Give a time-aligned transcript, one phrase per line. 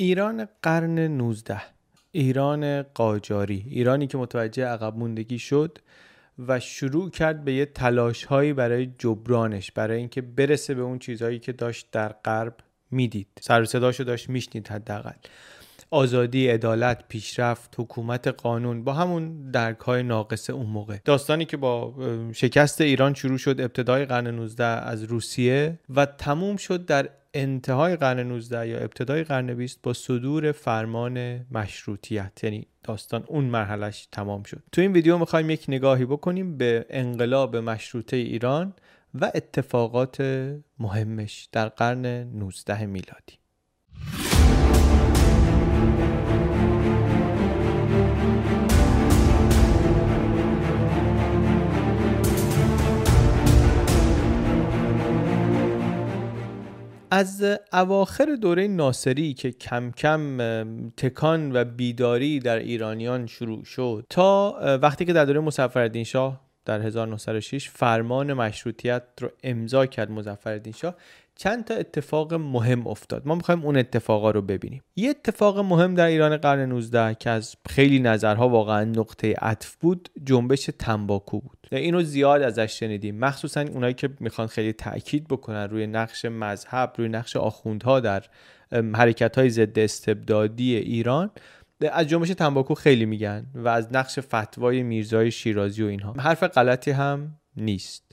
[0.00, 1.62] ایران قرن 19
[2.12, 5.78] ایران قاجاری ایرانی که متوجه عقب موندگی شد
[6.38, 11.38] و شروع کرد به یه تلاش هایی برای جبرانش برای اینکه برسه به اون چیزهایی
[11.38, 12.56] که داشت در غرب
[12.90, 13.26] می‌دید.
[13.40, 15.12] سر صداشو داشت میشنید حداقل.
[15.90, 20.96] آزادی عدالت پیشرفت حکومت قانون با همون درک های ناقص اون موقع.
[21.04, 21.94] داستانی که با
[22.32, 28.20] شکست ایران شروع شد ابتدای قرن 19 از روسیه و تموم شد در انتهای قرن
[28.20, 32.44] 19 یا ابتدای قرن 20 با صدور فرمان مشروطیت.
[32.44, 34.62] یعنی داستان اون مرحلش تمام شد.
[34.72, 38.74] تو این ویدیو می‌خوایم یک نگاهی بکنیم به انقلاب مشروطه ایران
[39.14, 40.20] و اتفاقات
[40.78, 43.39] مهمش در قرن 19 میلادی.
[57.10, 60.38] از اواخر دوره ناصری که کم کم
[60.96, 66.80] تکان و بیداری در ایرانیان شروع شد تا وقتی که در دوره مظفرالدین شاه در
[66.80, 70.96] 1906 فرمان مشروطیت رو امضا کرد مظفرالدین شاه
[71.42, 73.26] چند تا اتفاق مهم افتاد.
[73.26, 74.82] ما می‌خوایم اون اتفاقا رو ببینیم.
[74.96, 80.08] یه اتفاق مهم در ایران قرن 19 که از خیلی نظرها واقعا نقطه عطف بود
[80.24, 81.68] جنبش تنباکو بود.
[81.72, 83.18] اینو زیاد ازش شنیدیم.
[83.18, 88.24] مخصوصا اونایی که می‌خوان خیلی تاکید بکنن روی نقش مذهب روی نقش آخوندها در
[88.72, 91.30] حرکت های ضد استبدادی ایران
[91.92, 96.12] از جنبش تنباکو خیلی میگن و از نقش فتوای میرزای شیرازی و اینها.
[96.12, 98.09] حرف غلطی هم نیست.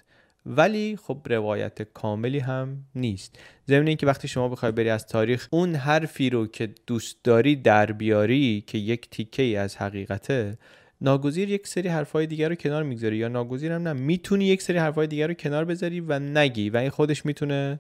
[0.48, 3.40] ولی خب روایت کاملی هم نیست.
[3.68, 7.92] ضمن اینکه وقتی شما بخوای بری از تاریخ اون حرفی رو که دوست داری در
[7.92, 10.58] بیاری که یک تیکه ای از حقیقته
[11.02, 14.78] ناگزیر یک سری حرفای دیگر رو کنار می‌گذاری یا ناگزیر هم نه می‌تونی یک سری
[14.78, 17.80] حرفای دیگر رو کنار بذاری و نگی و این خودش می‌تونه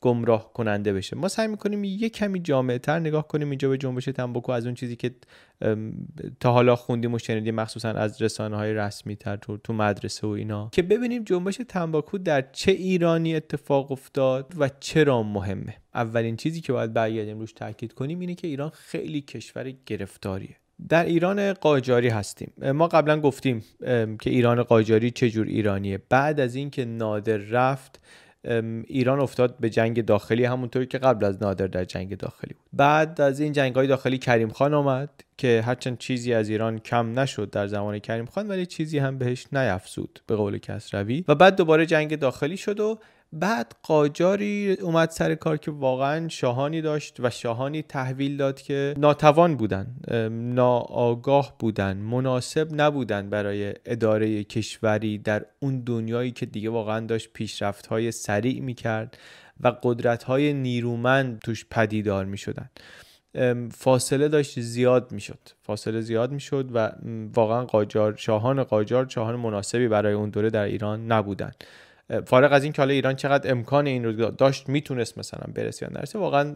[0.00, 1.16] گمراه کننده بشه.
[1.16, 4.74] ما سعی می‌کنیم یه کمی جامعه تر نگاه کنیم اینجا به جنبش تنباکو از اون
[4.74, 5.10] چیزی که
[6.40, 10.30] تا حالا خوندیم و شنیدیم مخصوصا از رسانه های رسمی تر تو, تو مدرسه و
[10.30, 10.68] اینا.
[10.72, 15.76] که ببینیم جنبش تنباکو در چه ایرانی اتفاق افتاد و چرا مهمه.
[15.94, 20.56] اولین چیزی که باید برگردیم روش تاکید کنیم اینه که ایران خیلی کشور گرفتاریه.
[20.88, 22.52] در ایران قاجاری هستیم.
[22.74, 23.64] ما قبلا گفتیم
[24.20, 25.98] که ایران قاجاری چجور ایرانیه.
[26.08, 28.00] بعد از اینکه نادر رفت
[28.86, 32.66] ایران افتاد به جنگ داخلی همونطوری که قبل از نادر در جنگ داخلی بود.
[32.72, 37.18] بعد از این جنگ های داخلی کریم خان آمد که هرچند چیزی از ایران کم
[37.18, 41.24] نشد در زمان کریم خان ولی چیزی هم بهش نیفزود به قول کسروی.
[41.28, 42.98] و بعد دوباره جنگ داخلی شد و
[43.32, 49.56] بعد قاجاری اومد سر کار که واقعا شاهانی داشت و شاهانی تحویل داد که ناتوان
[49.56, 49.96] بودن
[50.30, 57.86] ناآگاه بودن مناسب نبودن برای اداره کشوری در اون دنیایی که دیگه واقعا داشت پیشرفت
[57.86, 59.18] های سریع می‌کرد
[59.60, 62.70] و قدرت های نیرومند توش پدیدار می‌شدن.
[63.70, 65.38] فاصله داشت زیاد می‌شد.
[65.62, 66.92] فاصله زیاد می‌شد و
[67.34, 71.52] واقعا قاجار شاهان قاجار شاهان مناسبی برای اون دوره در ایران نبودن.
[72.26, 75.98] فارغ از این که حالا ایران چقدر امکان این رو داشت می‌تونست مثلا برسه یا
[75.98, 76.54] نرسه واقعا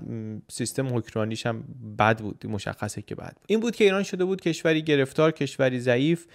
[0.49, 1.65] سیستم حکمرانیش هم
[1.99, 3.45] بد بود مشخصه که بد بود.
[3.47, 6.27] این بود که ایران شده بود کشوری گرفتار کشوری ضعیف.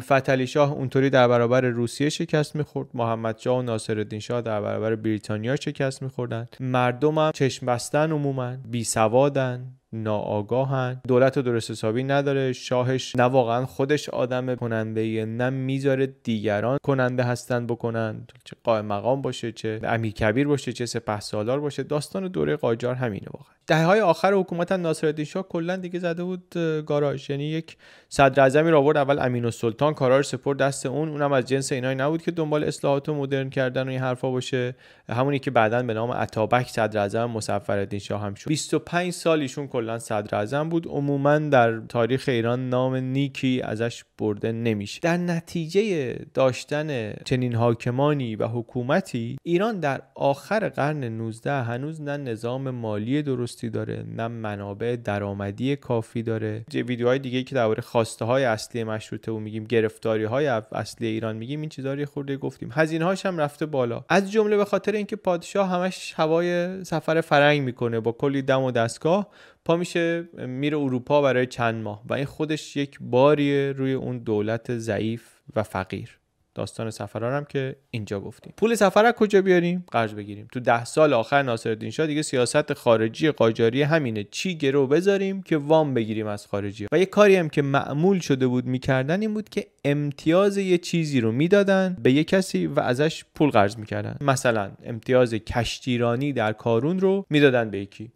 [0.00, 2.88] فتلی شاه اونطوری در برابر روسیه شکست می‌خورد.
[2.94, 8.84] محمد شاه و ناصرالدین شاه در برابر بریتانیا شکست میخوردن هم چشم بستن عموما بی
[8.84, 11.00] سوادن ناآگاهن.
[11.08, 12.52] دولت و درست حسابی نداره.
[12.52, 18.26] شاهش نه واقعا خودش آدم کننده نه می‌ذاره دیگران کننده هستن بکنن.
[18.44, 21.82] چه قائم مقام باشه چه امیر کبیر باشه چه سپه سالار باشه.
[21.82, 23.54] داستان دوره قاجار همینه واقعا.
[23.66, 26.54] دهه های آخر حکومت ناصرالدین شاه کلا دیگه زده بود
[26.86, 27.30] گاراژ.
[27.30, 27.76] یعنی یک
[28.08, 28.96] صدر اعظمی رو آورد.
[28.96, 31.08] اول امین السلطان کارا رو سپرد دست اون.
[31.08, 34.74] اونم از جنس اینایی نبود که دنبال اصلاحات و مدرن کردن و این حرفا باشه.
[35.08, 38.48] همونی که بعدا به نام عطابک صدر اعظم مظفرالدین شاه هم شد.
[38.48, 40.86] 25 سال ایشون کلا صدر اعظم بود.
[40.86, 45.00] عموما در تاریخ ایران نام نیکی ازش برده نمیشه.
[45.02, 52.70] در نتیجه داشتن چنین حاکمانی و حکومتی ایران در آخر قرن 19 هنوز نه نظام
[52.70, 56.64] مالی درستی داره نه منابع درآمدی کافی داره.
[56.74, 61.60] ویدیوهای دیگه که درباره خواسته های اصلی مشروطه و میگیم گرفتاری های اصلی ایران میگیم
[61.60, 62.68] این چیزا رو خورده گفتیم.
[62.72, 64.04] هزینه هاش هم رفته بالا.
[64.08, 68.70] از جمله به خاطر اینکه پادشاه همش هوای سفر فرنگ می‌کنه با کلی دم و
[68.70, 69.28] دستگاه.
[69.64, 74.78] پا میشه میره اروپا برای چند ماه و این خودش یک باریه روی اون دولت
[74.78, 75.22] ضعیف
[75.56, 76.16] و فقیر.
[76.54, 78.54] داستان سفرها هم که اینجا گفتیم.
[78.56, 80.48] پول سفر از کجا بیاریم؟ قرض بگیریم.
[80.52, 84.24] تو ده سال آخر ناصرالدین شاه دیگه سیاست خارجی قاجاری همینه.
[84.24, 88.46] چی گرو بذاریم که وام بگیریم از خارجی؟ و یه کاری هم که معمول شده
[88.46, 93.24] بود می‌کردن این بود که امتیاز یه چیزی رو می‌دادن به یه کسی و ازش
[93.34, 94.16] پول قرض می‌کردن.
[94.20, 98.12] مثلا امتیاز کشتیرانی در کارون رو می‌دادن به یکی.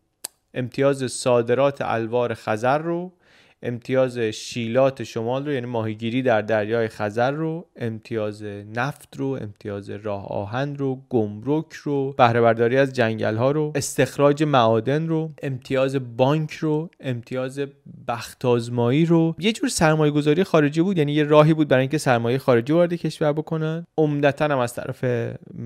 [0.55, 3.13] امتیاز صادرات الوار خزر رو
[3.65, 8.43] امتیاز شیلات شمال رو یعنی ماهیگیری در دریای خزر رو امتیاز
[8.75, 14.43] نفت رو امتیاز راه آهن رو گمرک رو بهره برداری از جنگل ها رو استخراج
[14.43, 17.61] معادن رو امتیاز بانک رو امتیاز
[18.09, 19.35] بخت آزمایی رو.
[19.39, 22.95] یه جور سرمایه گذاری خارجی بود یعنی یه راهی بود برای اینکه سرمایه خارجی وارد
[22.95, 23.87] کشور بکنن.
[23.99, 25.05] عمدتا هم از طرف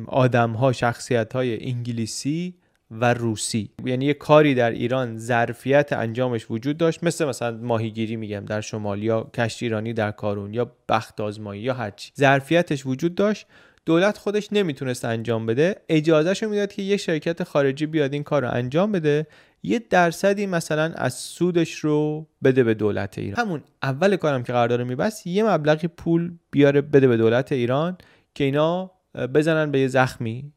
[0.06, 2.54] آدم ها شخصیت های انگلیسی
[2.90, 3.70] و روسی.
[3.84, 7.04] یعنی یه کاری در ایران ظرفیت انجامش وجود داشت.
[7.04, 11.74] مثل مثلا ماهیگیری میگم در شمال یا کشتی ایرانی در کارون یا بخت آزمایی یا
[11.74, 12.12] هرچی.
[12.18, 13.46] ظرفیتش وجود داشت.
[13.86, 15.76] دولت خودش نمی‌تونست انجام بده.
[15.88, 19.26] اجازهش می‌داد که یه شرکت خارجی بیاد این کار رو انجام بده.
[19.62, 23.46] یه درصدی مثلا از سودش رو بده به دولت ایران.
[23.46, 27.98] همون اول کارم که قرارداد میبست یه مبلغی پول بیاره بده به دولت ایران
[28.34, 28.90] که اینا
[29.34, 30.52] بزنن به یه زخمی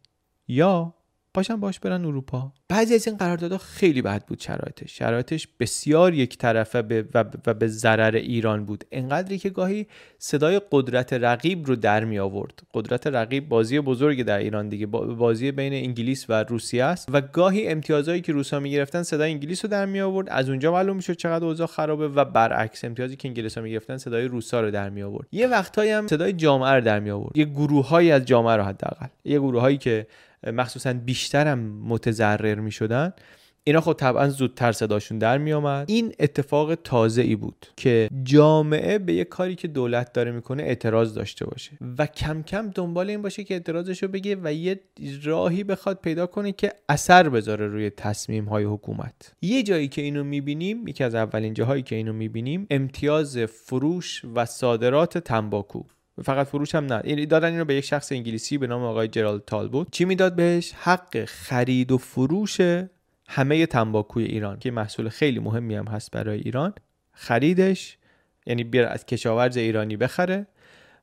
[0.48, 0.94] یا
[1.34, 2.52] پاشن باش برن اروپا.
[2.70, 4.98] بعضی از این قراردادها خیلی بد بود شرایطش.
[4.98, 7.06] شرایطش بسیار یک طرفه به
[7.46, 8.84] و به ضرر ایران بود.
[8.92, 9.88] انقدری که گاهی
[10.20, 12.60] صدای قدرت رقیب رو در می آورد.
[12.74, 14.86] قدرت رقیب بازی بزرگی در ایران دیگه.
[14.86, 17.10] بازی بین انگلیس و روسیه است.
[17.12, 20.30] و گاهی امتیازهایی که روسا می گرفتن صدای انگلیس رو در می آورد.
[20.30, 23.98] از اونجا معلوم می‌شد چقدر اوضاع خرابه و برعکس امتیازی که انگلیس ها می گرفتن
[23.98, 25.28] صدای روسا رو در می آورد.
[25.32, 27.38] یه وقتایی هم صدای جامعه رو در می آورد.
[27.38, 29.08] یه گروههایی از جامعه رو حداقل.
[29.26, 30.08] یه گروههایی که
[30.44, 33.14] مخصوصا بیشترم متضرر می شدن
[33.64, 39.00] اینا خب طبعا زودتر صداشون در می آمد این اتفاق تازه ای بود که جامعه
[39.00, 43.22] به یه کاری که دولت داره می‌کنه اعتراض داشته باشه و کم کم دنبال این
[43.22, 44.80] باشه که اعتراضش رو بگه و یه
[45.24, 49.34] راهی بخواد پیدا کنه که اثر بذاره روی تصمیم های حکومت.
[49.42, 54.46] یه جایی که اینو می‌بینیم یکی از اولین جاهایی که اینو می‌بینیم امتیاز فروش و
[54.46, 55.84] صادرات تنباکو.
[56.24, 57.26] فقط فروش هم نه.
[57.26, 59.88] دادن اینو به یک شخص انگلیسی به نام آقای جرالد تالبوت.
[59.92, 62.58] چی می‌داد بهش؟ حق خرید و فروش
[63.28, 66.74] همه تنباکوی ایران که محصول خیلی مهمی هم هست برای ایران.
[67.12, 67.98] خریدش
[68.46, 70.48] یعنی بیار از کشاورز ایرانی بخره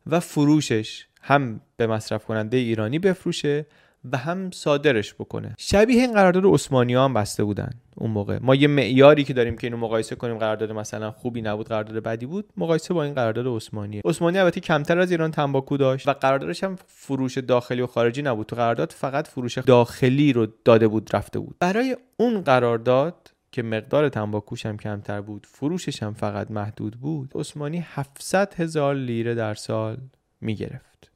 [0.07, 3.67] و فروشش هم به مصرف کننده ایرانی بفروشه
[4.13, 5.55] و هم صادرش بکنه.
[5.59, 8.39] شبیه این قرارداد عثمانی ها هم بسته بودن اون موقع.
[8.43, 12.27] ما یه معیاری که داریم که اینو مقایسه کنیم قرارداد مثلا خوبی نبود قرارداد بدی
[12.27, 16.65] بود مقایسه با این قرارداد عثمانی عثمانی البته کمتر از ایران تنباکو داشت و قراردادش
[16.65, 18.47] هم فروش داخلی و خارجی نبود.
[18.47, 21.57] تو قرارداد فقط فروش داخلی رو داده بود رفته بود.
[21.61, 27.85] برای اون قرارداد که مقدار تنباکوش هم کمتر بود فروشش هم فقط محدود بود عثمانی
[27.87, 29.97] 700 هزار لیره در سال
[30.41, 31.11] می‌گرفت.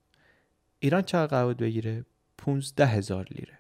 [0.78, 2.04] ایران چقدر قرارداد بگیره؟
[2.46, 3.58] 15 هزار لیره.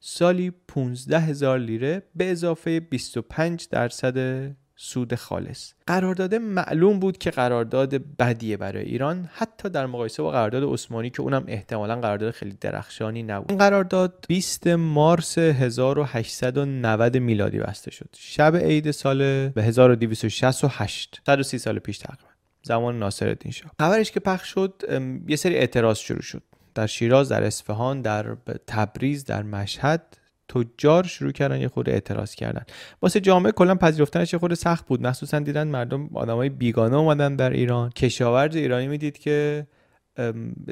[0.00, 5.72] سالی 15 هزار لیره به اضافه 25 درصد سود خالص.
[5.86, 11.20] قرارداد معلوم بود که قرارداد بدیه برای ایران حتی در مقایسه با قرارداد عثمانی که
[11.20, 13.50] اونم احتمالا قرارداد خیلی درخشانی نبود.
[13.50, 18.08] این قرارداد 20 مارس 1890 میلادی بسته شد.
[18.18, 22.28] شب عید سال به 1268 130 سال پیش تقریبا.
[22.62, 23.70] زمان ناصرالدین شاه.
[23.80, 24.82] خبرش که پخش شد
[25.28, 26.42] یه سری اعتراض شروع شد.
[26.76, 30.16] در شیراز در اصفهان در تبریز در مشهد
[30.48, 32.62] تجار شروع کردن یه خورده اعتراض کردن.
[33.02, 35.06] واسه جامعه کلا پذیرفتنش یه خورده سخت بود.
[35.06, 37.90] مخصوصا دیدن مردم آدمای بیگانه اومدن در ایران.
[37.90, 39.66] کشاورز ایرانی می‌دید که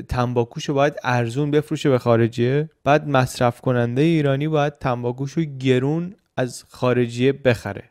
[0.09, 2.71] تنباکوشو باید ارزون بفروشه به خارجیه.
[2.85, 7.85] بعد مصرف کننده ایرانی باید تنباکوشو گرون از خارجیه بخره.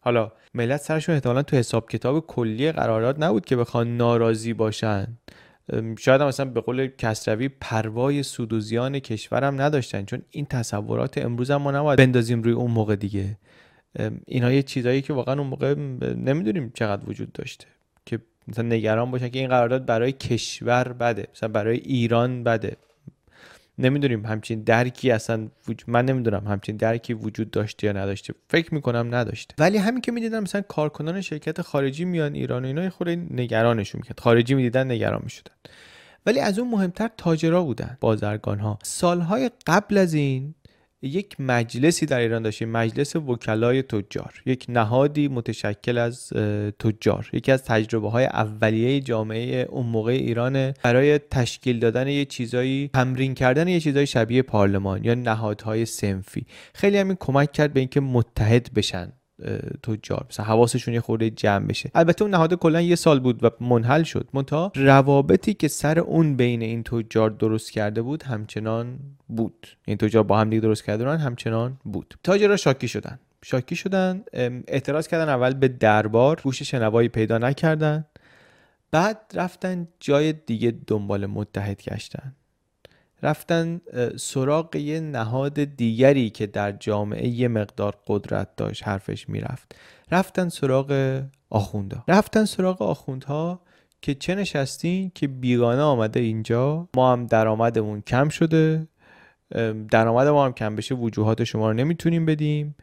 [0.00, 5.06] حالا ملت سرشون احتمالا تو حساب کتاب کلی قرارداد نبود که بخوان ناراضی باشن.
[5.98, 11.18] شاید هم مثلا به قول کسروی پروای سود و زیان کشورم نداشتن چون این تصورات
[11.18, 13.38] امروز هم ما نباید بندازیم روی اون موقع دیگه.
[14.26, 15.74] اینا یه چیزایی که واقعا اون موقع
[16.14, 17.66] نمی‌دونیم چقدر وجود داشته
[18.06, 22.76] که مثلا نگران باشن که این قرارداد برای کشور بده مثلا برای ایران بده.
[23.78, 25.48] نمی‌دونیم همچین درکی اصلا
[25.86, 28.34] من نمی‌دونم همچین درکی وجود داشته یا نداشته.
[28.48, 29.54] فکر می‌کنم نداشته.
[29.58, 34.20] ولی همین که می‌دیدم مثلا کارکنان شرکت خارجی میان ایران و اینا خود نگرانشون می‌کرد.
[34.20, 35.52] خارجی می‌دیدن نگران می‌شدن.
[36.26, 40.54] ولی از اون مهمتر تاجرا بودن بازرگان ها سالهای قبل از این
[41.02, 44.42] یک مجلسی در ایران داشتیم مجلس وکلای تجار.
[44.46, 46.32] یک نهادی متشکل از
[46.78, 47.30] تجار.
[47.32, 53.34] یکی از تجربه های اولیه جامعه اون موقع ایران برای تشکیل دادن یه چیزایی تمرین
[53.34, 56.46] کردن یه چیزایی شبیه پارلمان یا نهادهای سنفی.
[56.74, 59.12] خیلی همین کمک کرد به اینکه متحد بشن.
[59.82, 61.90] تجار مثلا حواسشون یه خورده جمع بشه.
[61.94, 64.28] البته اون نهاد کلا یه سال بود و منحل شد.
[64.32, 69.66] منتها روابطی که سر اون بین این تجار درست کرده بود همچنان بود.
[69.84, 72.14] این تجار با هم دیگه درست کرده همچنان بود.
[72.22, 73.18] تاجرها شاکی شدن.
[73.44, 74.24] شاکی شدن
[74.68, 78.04] اعتراض کردن اول به دربار گوش شنوایی پیدا نکردن.
[78.90, 82.32] بعد رفتن جای دیگه دنبال متحد گشتن.
[83.22, 83.80] رفتن
[84.16, 89.74] سراغ یه نهاد دیگری که در جامعه یه مقدار قدرت داشت حرفش می‌رفت.
[90.12, 91.20] رفتن سراغ
[91.50, 93.60] آخوندا رفتن سراغ آخوندها
[94.02, 96.88] که چه نشستین که بیگانه آمده اینجا.
[96.96, 98.88] ما هم درآمدمون کم شده.
[99.90, 102.74] درآمد ما هم کم بشه وجوهات شما رو نمی‌تونیم بدیم.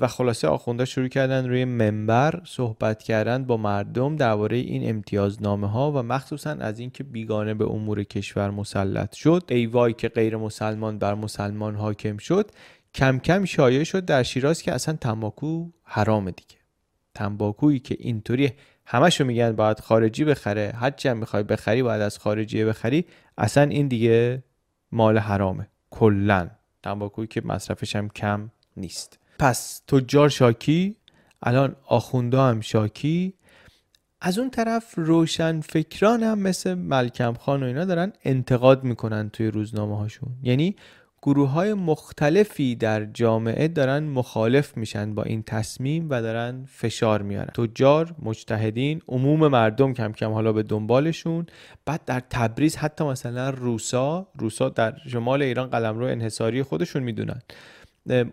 [0.00, 5.92] و خلاصه آخونده شروع کردن روی منبر صحبت کردن با مردم درباره این امتیازنامه ها
[5.92, 9.42] و مخصوصا از اینکه بیگانه به امور کشور مسلط شد.
[9.48, 12.50] ای وای که غیر مسلمان بر مسلمان حاکم شد.
[12.94, 16.56] کم کم شایع شد در شیراز که اصلا تنباکو حرامه دیگه.
[17.14, 18.52] تنباکویی که اینطوری
[18.86, 20.72] همشو میگن باید خارجی بخره.
[20.76, 23.04] هرچی هم می‌خوای بخری باید از خارجی بخری.
[23.38, 24.42] اصلا این دیگه
[24.92, 25.68] مال حرامه.
[25.90, 26.50] کلا.
[26.82, 29.18] تنباکویی که مصرفش هم کم نیست.
[29.38, 30.96] پس تجار شاکی
[31.42, 33.34] الان آخونده هم شاکی.
[34.20, 39.46] از اون طرف روشن فکران هم مثل ملکم خان و اینا دارن انتقاد می‌کنن توی
[39.46, 40.76] روزنامه هاشون یعنی
[41.22, 47.46] گروه های مختلفی در جامعه دارن مخالف میشن با این تصمیم و دارن فشار میارن.
[47.46, 51.46] تجار مجتهدین عموم مردم کم کم حالا به دنبالشون.
[51.86, 57.42] بعد در تبریز حتی مثلا روسا روسا در شمال ایران قلمرو انحصاری خودشون می‌دونن.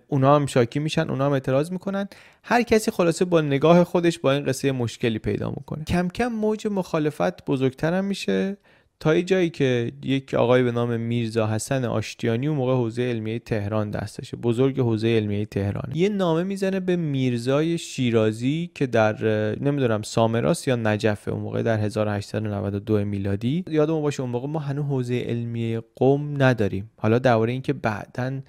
[0.08, 2.08] اونا هم شاکی میشن اونا هم اعتراض می‌کنن.
[2.44, 5.84] هر کسی خلاصه با نگاه خودش با این قصه مشکلی پیدا می‌کنه.
[5.84, 8.58] کم کم موج مخالفت بزرگتر میشه
[9.00, 13.40] تا یه جایی که یک آقای به نام میرزا حسن آشتیانی اون موقع حوزه علمیه
[13.40, 15.92] تهران دستشه بزرگ حوزه علمیه تهران.
[15.94, 19.16] یه نامه می‌زنه به میرزای شیرازی که در
[19.62, 23.63] نمی‌دونم سامراس یا نجفه اون موقع در 1892 میلادی.
[23.68, 26.92] یادمون باشه اون موقع ما هنوز حوزه علمیه قوم نداریم.
[26.98, 28.44] حالا درباره اینکه بعدن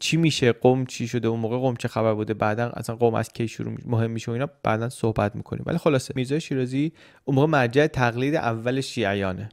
[0.00, 3.32] چی میشه؟ قوم چی شده؟ اون موقع قوم چه خبر بوده؟ بعدا اصلا قوم از
[3.32, 4.48] کی شروع مهم میشه و اینا.
[4.62, 5.62] بعدا صحبت می‌کنیم.
[5.66, 6.92] ولی خلاصه میرزای شیرازی
[7.24, 9.48] اون موقع مرجع تقلید اول شیعیانه.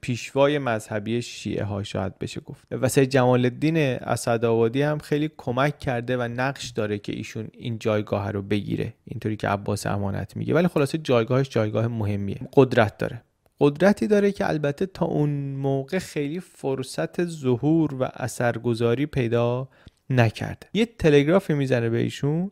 [0.00, 2.66] پیشوای مذهبی شیعه ها شاید بشه گفت.
[2.70, 7.78] و سید جمال الدین اسدآبادی هم خیلی کمک کرده و نقش داره که ایشون این
[7.78, 8.94] جایگاه رو بگیره.
[9.04, 10.54] اینطوری که عباس امانت میگه.
[10.54, 12.40] ولی خلاصه جایگاهش جایگاه مهمیه.
[12.52, 13.22] قدرت داره.
[13.62, 19.68] قدرتی داره که البته تا اون موقع خیلی فرصت ظهور و اثرگذاری پیدا
[20.10, 20.66] نکرده.
[20.74, 22.48] یه تلگرافی می‌زنه به ایشون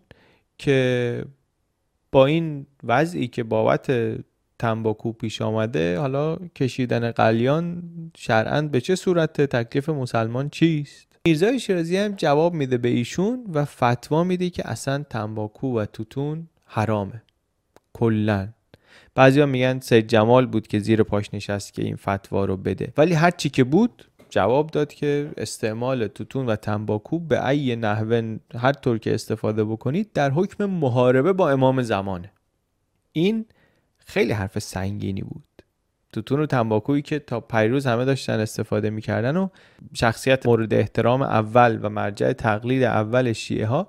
[0.58, 1.24] که
[2.12, 4.16] با این وضعی که بابت
[4.58, 7.82] تنباکو پیش آمده حالا کشیدن قلیان
[8.16, 13.64] شرعا به چه صورت تکلیف مسلمان چیست؟ میرزای شیرازی هم جواب میده به ایشون و
[13.64, 17.22] فتوا میده که اصلا تنباکو و توتون حرامه.
[17.92, 18.48] کلا.
[19.14, 22.92] بعضیا میگن سید جمال بود که زیر پاش نشست که این فتوا رو بده.
[22.96, 28.38] ولی هر چی که بود جواب داد که استعمال توتون و تنباکو به ای نحوه
[28.54, 32.32] هر طور که استفاده بکنید در حکم محاربه با امام زمانه.
[33.12, 33.44] این
[33.98, 35.44] خیلی حرف سنگینی بود.
[36.12, 39.48] توتون و تنباکویی که تا پیروز همه داشتن استفاده می‌کردن و
[39.94, 43.88] شخصیت مورد احترام اول و مرجع تقلید اول شیعه ها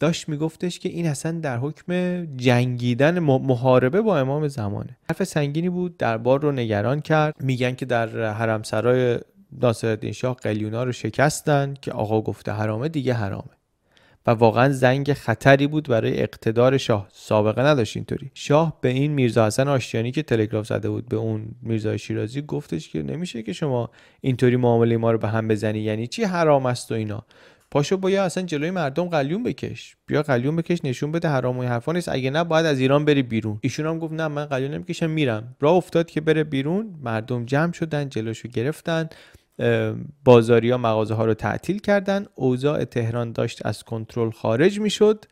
[0.00, 4.96] داشت میگفتش که این اصلا در حکم جنگیدن محاربه با امام زمانه.
[5.10, 7.34] حرف سنگینی بود دربار رو نگران کرد.
[7.40, 9.18] میگن که در حرمسرای
[9.60, 13.50] ناصرالدین شاه قلیونا رو شکستن که آقا گفته حرامه دیگه حرامه.
[14.26, 17.08] و واقعا زنگ خطری بود برای اقتدار شاه.
[17.12, 18.30] سابقه نداشت اینطوری.
[18.34, 22.88] شاه به این میرزا حسن آشتیانی که تلگراف زده بود به اون میرزا شیرازی گفتش
[22.88, 25.78] که نمیشه که شما اینطوری معامله ما رو به هم بزنی.
[25.78, 27.24] یعنی چی حرام است و اینا؟
[27.74, 29.96] پاشو بیا اصلا جلوی مردم قلیون بکش.
[30.06, 32.08] بیا قلیون بکش نشون بده حرام و حرفا نیست.
[32.08, 33.58] اگه نه باید از ایران بری بیرون.
[33.60, 35.56] ایشون هم گفت نه من قلیون نمی‌کشم میرم.
[35.60, 36.94] راه افتاد که بره بیرون.
[37.02, 39.08] مردم جمع شدن جلوشو گرفتن.
[40.24, 42.26] بازاری ها مغازه ها رو تعطیل کردن.
[42.34, 45.24] اوضاع تهران داشت از کنترل خارج می‌شد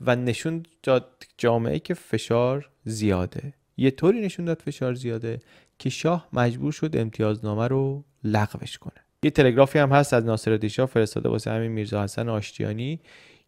[0.00, 3.52] و نشون داد جامعه که فشار زیاده.
[3.76, 5.38] یه طوری نشون داد فشار زیاده
[5.78, 9.07] که شاه مجبور شد امتیازنامه رو لغوش کنه.
[9.24, 13.00] یه تلگرافی هم هست از ناصر شاه فرستاده واسه همین میرزا حسن آشتیانی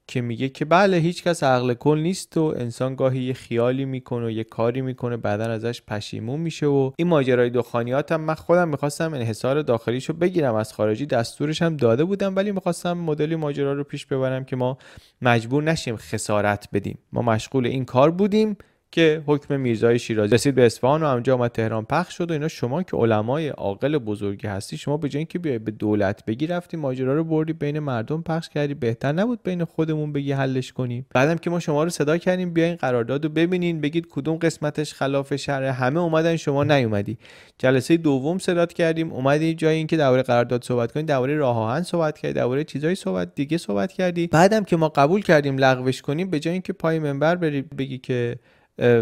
[0.06, 4.26] که میگه که بله هیچ کس عقل کل نیست و انسان گاهی یه خیالی می‌کنه
[4.26, 8.68] و یه کاری می‌کنه بعدا ازش پشیمون میشه و این ماجرای دخانیات هم من خودم
[8.68, 13.84] می‌خواستم انحصار داخلیشو بگیرم از خارجی دستورش هم داده بودم ولی می‌خواستم مدلی ماجرا رو
[13.84, 14.78] پیش ببرم که ما
[15.22, 16.98] مجبور نشیم خسارت بدیم.
[17.12, 18.56] ما مشغول این کار بودیم.
[18.92, 22.48] که حکم میرزای شیرازی رسید به اصفهان و اونجا آمد تهران پخش شد و اینا
[22.48, 26.76] شما که علمای عاقل بزرگی هستی شما به جای اینکه بیای به دولت بگی رفتی
[26.76, 28.74] ماجرا رو بردی بین مردم پخش کردی.
[28.74, 32.76] بهتر نبود بین خودمون بگی حلش کنیم بعدم که ما شما رو صدا کردیم بیاین
[32.76, 37.18] قرارداد رو ببینین بگید کدوم قسمتش خلاف شرع همه اومدن شما نیومدی.
[37.58, 39.12] جلسه دوم صدا کردیم.
[39.12, 43.34] اومدی جای اینکه درباره قرارداد صحبت کنیم درباره راه آهن صحبت کردی درباره چیزای صحبت
[43.34, 44.26] دیگه صحبت کردی.
[44.26, 48.36] بعدم که ما قبول کردیم لغوش کنیم به جای اینکه پای منبر بری بگی که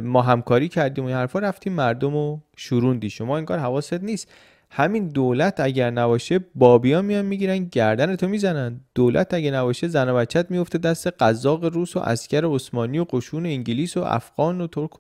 [0.03, 4.29] ما همکاری کردیم و این حرفا رفتیم مردم رو شوروندی شما این کار حواست نیست.
[4.71, 8.81] همین دولت اگر نباشه بابیا میان می‌گیرن گردن تو می‌زنن.
[8.95, 13.47] دولت اگه نباشه زن و بچت میفته دست قزاق روس و اسکر عثمانی و قشون
[13.47, 14.91] انگلیس و افغان و ترک.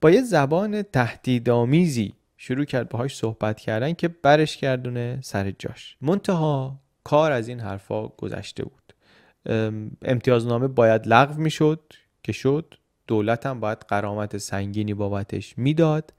[0.00, 5.96] با یه زبان تهدیدآمیزی شروع کرد باهاش صحبت کردن که برش گردونه سر جاش.
[6.00, 8.94] منتها کار از این حرفا گذشته بود.
[10.02, 11.80] امتیازنامه باید لغو می‌شد
[12.22, 12.74] که شد.
[13.06, 16.14] دولت هم باید قرامت سنگینی بابتش می‌داد.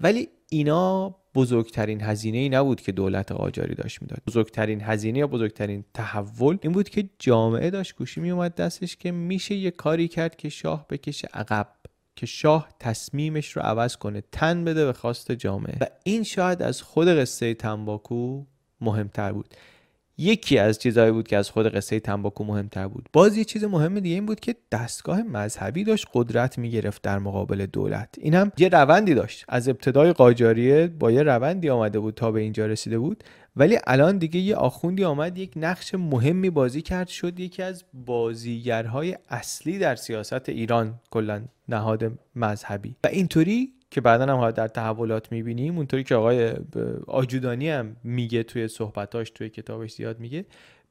[0.00, 4.18] ولی اینا بزرگترین هزینه ای نبود که دولت قاجاری داشت می‌داد.
[4.26, 9.54] بزرگترین هزینه یا بزرگترین تحول این بود که جامعه داشت گوشی میومد دستش که میشه
[9.54, 11.68] یه کاری کرد که شاه بکشه عقب
[12.16, 15.76] که شاه تصمیمش رو عوض کنه تن بده به خواست جامعه.
[15.80, 18.44] و این شاید از خود قصه تنباکو
[18.80, 19.54] مهمتر بود.
[20.18, 23.08] یکی از چیزهایی بود که از خود قصه تنباکو مهمتر بود.
[23.12, 27.66] باز یه چیز مهم دیگه این بود که دستگاه مذهبی داشت قدرت می‌گرفت در مقابل
[27.66, 28.08] دولت.
[28.18, 29.44] این هم یه روندی داشت.
[29.48, 33.24] از ابتدای قاجاریه با یه روندی آمده بود تا به اینجا رسیده بود.
[33.56, 39.16] ولی الان دیگه یه آخوندی آمد یک نقش مهمی بازی کرد شد یکی از بازیگرهای
[39.30, 42.96] اصلی در سیاست ایران کلا نهاد مذهبی.
[43.04, 46.52] و اینطوری که بعدا هم در تحولات می‌بینیم اونطوری که آقای
[47.06, 50.44] آجودانی هم میگه توی صحبتاش توی کتابش زیاد میگه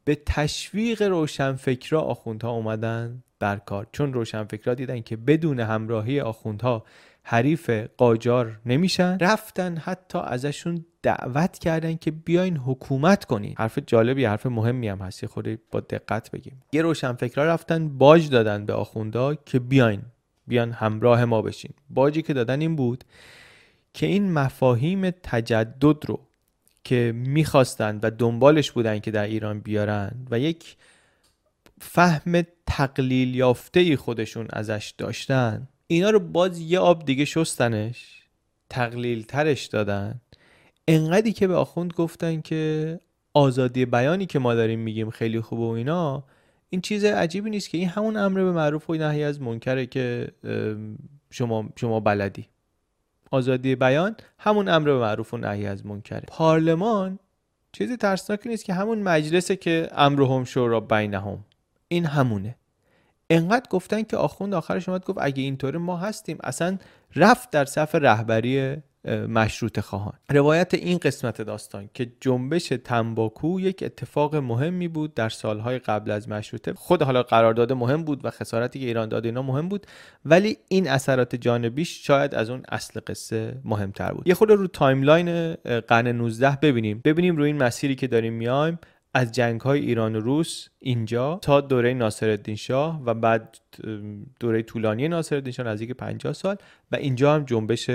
[0.06, 3.88] به تشویق روشنفکرا آخوندها اومدن بر کار.
[3.91, 6.86] چون روشنفکرا دیدن که بدون همراهی آخوندها
[7.24, 13.56] حریف قاجار نمیشن رفتن حتی ازشون دعوت کردن که بیاین حکومت کنین.
[13.58, 15.30] حرف جالبی حرف مهمی هم هست یه
[15.72, 16.62] با دقت بگیم.
[16.74, 20.02] یه روشنفکرا رفتن باج دادن به آخوندا که بیاین
[20.47, 23.03] بیان همراه ما بشین باجی که دادن این بود
[23.93, 26.19] که این مفاهیم تجدد رو
[26.84, 30.75] که می‌خواستند و دنبالش بودن که در ایران بیارن و یک
[31.81, 38.21] فهم تقلیل یافته خودشون ازش داشتن اینا رو باز یه آب دیگه شستنش
[38.69, 40.21] تقلیل ترش دادن.
[40.88, 42.99] انقدری که به آخوند گفتن که
[43.34, 46.23] آزادی بیانی که ما داریم میگیم خیلی خوبه و اینا
[46.75, 50.31] این چیز عجیبی نیست که این همون امر به معروف و نهی از منکره که
[51.29, 52.47] شما شما بلدی.
[53.31, 56.23] آزادی بیان همون امر به معروف و نهی از منکره.
[56.27, 57.19] پارلمان
[57.71, 61.45] چیزی ترسناکی نیست که همون مجلسه که امرهم شورا بینهم.
[61.88, 62.55] این همونه.
[63.29, 66.38] انقدر گفتن که آخوند آخرش اومد گفت اگه اینطوره ما هستیم.
[66.43, 66.77] اصلا
[67.15, 70.13] رفت در صف رهبری مشروط خواهان.
[70.30, 76.30] روایت این قسمت داستان که جنبش تنباکو یک اتفاق مهمی بود در سالهای قبل از
[76.30, 76.74] مشروطه.
[76.74, 79.88] خود حالا قرارداد مهم بود و خسارتی که ایران داد اینا مهم بود
[80.26, 84.28] ولی این اثرات جانبیش شاید از اون اصل قصه مهمتر بود.
[84.28, 85.54] یه خود رو timeline
[85.88, 87.02] قرن 19 ببینیم.
[87.06, 88.80] ببینیم روی این مسیری که داریم میایم.
[89.13, 93.58] از جنگ های ایران و روس اینجا تا دوره ناصرالدین شاه و بعد
[94.39, 96.56] دوره طولانی ناصرالدین شاه نزدیک 50 سال
[96.91, 97.89] و اینجا هم جنبش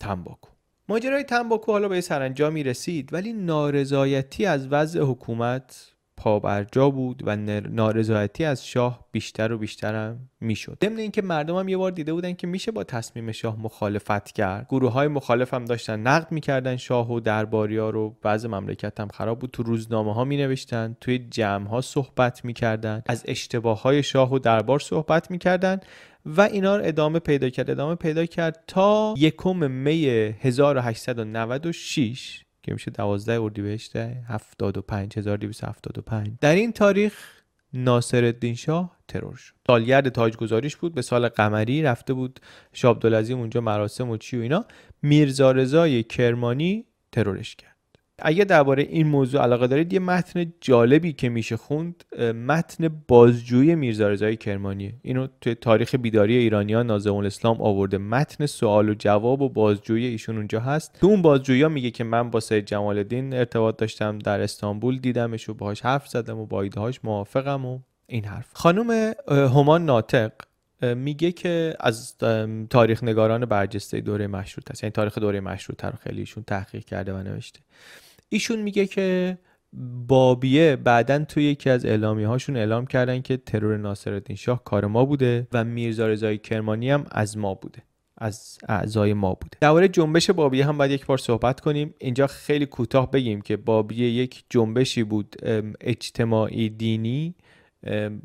[0.00, 0.50] تنباکو.
[0.88, 8.44] ماجرای تنباکو حالا به سرانجامی رسید ولی نارضایتی از وضع حکومت پابرجا بود و نارضایتی
[8.44, 10.78] از شاه بیشتر و بیشتر می‌شد.
[10.84, 14.66] ضمن اینکه مردم هم یه بار دیده بودن که میشه با تصمیم شاه مخالفت کرد.
[14.68, 18.16] گروه های مخالف هم داشتن نقد می‌کردن شاه و درباری ها رو.
[18.22, 19.50] بعض مملکت هم خراب بود.
[19.50, 23.02] تو روزنامه ها می نوشتن توی جمع ها صحبت می‌کردن.
[23.06, 25.80] از اشتباه های شاه و دربار صحبت می‌کردن
[26.26, 27.70] و اینا رو ادامه پیدا کرد.
[27.70, 30.06] ادامه پیدا کرد تا یکم می
[30.40, 37.14] 1896 که میشه 12 اردیبهشت 75 1275 در این تاریخ
[37.72, 39.54] ناصر الدین شاه ترور شد.
[39.66, 42.40] سالگرد تاجگذاریش بود به سال قمری رفته بود
[42.72, 42.98] شاه
[43.30, 44.64] اونجا مراسم و چی و اینا.
[45.02, 47.77] میرزا رضای کرمانی ترورش کرد.
[48.22, 52.04] اگه درباره این موضوع علاقه دارید یه متن جالبی که میشه خوند
[52.46, 54.94] متن بازجویی میرزا رضای کرمانی.
[55.02, 57.98] اینو توی تاریخ بیداری ایرانیان ناظم الاسلام آورده.
[57.98, 60.98] متن سوال و جواب و بازجویی ایشون اونجا هست.
[61.00, 65.48] تو اون بازجویی میگه که من با سید جمال الدین ارتباط داشتم در استانبول دیدمش
[65.48, 68.48] و باهاش حرف زدم و با ایدهاش موافقم و این حرف.
[68.52, 70.32] خانم همان ناطق
[70.82, 72.16] میگه که از
[72.70, 74.82] تاریخ نگاران برجسته دوره مشروط است.
[74.82, 77.60] یعنی تاریخ دوره مشروط رو خیلی تحقیق کرده و نوشته.
[78.28, 79.38] ایشون میگه که
[80.08, 85.04] بابیه بعدا توی یکی از اعلامی هاشون اعلام کردن که ترور ناصرالدین شاه کار ما
[85.04, 87.82] بوده و میرزا رضای کرمانی هم از ما بوده
[88.18, 89.58] از اعضای ما بوده.
[89.60, 91.94] درباره جنبش بابیه هم باید یک بار صحبت کنیم.
[91.98, 95.36] اینجا خیلی کوتاه بگیم که بابیه یک جنبشی بود
[95.80, 97.34] اجتماعی دینی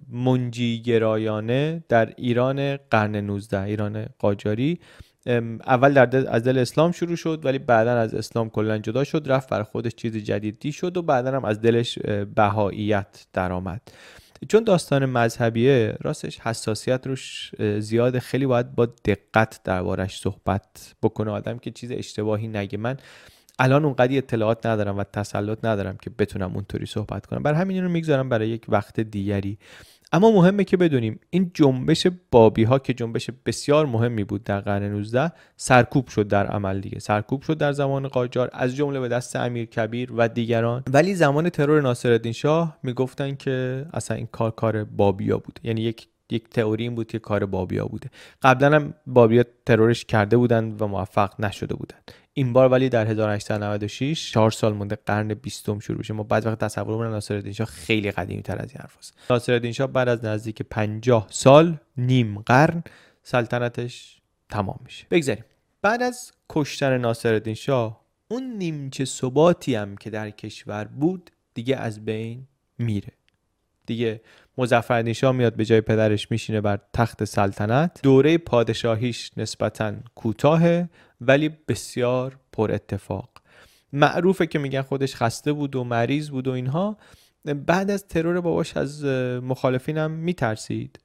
[0.09, 4.79] منجی گرایانه در ایران قرن 19 ایران قاجاری.
[5.27, 9.23] اول در دل از دل اسلام شروع شد ولی بعدا از اسلام کلا جدا شد
[9.25, 11.99] رفت بر خودش چیز جدیدی شد و بعدا هم از دلش
[12.35, 13.81] بهاییت درآمد.
[14.49, 21.31] چون داستان مذهبیه راستش حساسیت روش زیاد خیلی باید با دقت دربارش صحبت بکنه.
[21.31, 22.77] آدم که چیز اشتباهی نگه.
[22.77, 22.97] من
[23.59, 27.43] الان اونقدی اطلاعات ندارم و تسلط ندارم که بتونم اونطوری صحبت کنم.
[27.43, 29.57] برای همین رو می‌گذارم برای یک وقت دیگری.
[30.13, 34.83] اما مهمه که بدونیم این جنبش بابی ها که جنبش بسیار مهمی بود در قرن
[34.83, 36.99] 19 سرکوب شد در عمل دیگه.
[36.99, 40.83] سرکوب شد در زمان قاجار از جمله به دست امیر کبیر و دیگران.
[40.93, 45.59] ولی زمان ترور ناصرالدین شاه می‌گفتن که اصلا این کار کار بابیا بود.
[45.63, 48.09] یعنی یک یک تئوری این بود که کار بابیا بوده.
[48.41, 51.97] قبلا هم بابیا ترورش کرده بودن و موفق نشده بودن
[52.33, 56.59] این بار ولی در 1896 چهار سال مونده قرن بیستم شروع میشه ما بعد وقت
[56.59, 59.17] تصورمون ناصرالدین شاه خیلی قدیمی تر از این حرف است.
[59.29, 62.83] ناصرالدین شاه بعد از نزدیک 50 سال نیم قرن
[63.23, 65.05] سلطنتش تمام میشه.
[65.11, 65.43] بگذاریم.
[65.81, 72.05] بعد از کشتن ناصرالدین شاه اون نیمچه ثباتی هم که در کشور بود دیگه از
[72.05, 73.13] بین میره.
[73.85, 74.21] دیگه
[74.57, 77.99] مظفرالدین شاه میاد به جای پدرش میشینه بر تخت سلطنت.
[78.03, 80.83] دوره پادشاهیش نسبتا کوتاه
[81.21, 83.29] ولی بسیار پر اتفاق.
[83.93, 86.97] معروفه که میگن خودش خسته بود و مریض بود و اینها.
[87.45, 89.05] بعد از ترور باباش از
[89.43, 90.99] مخالفینم میترسید.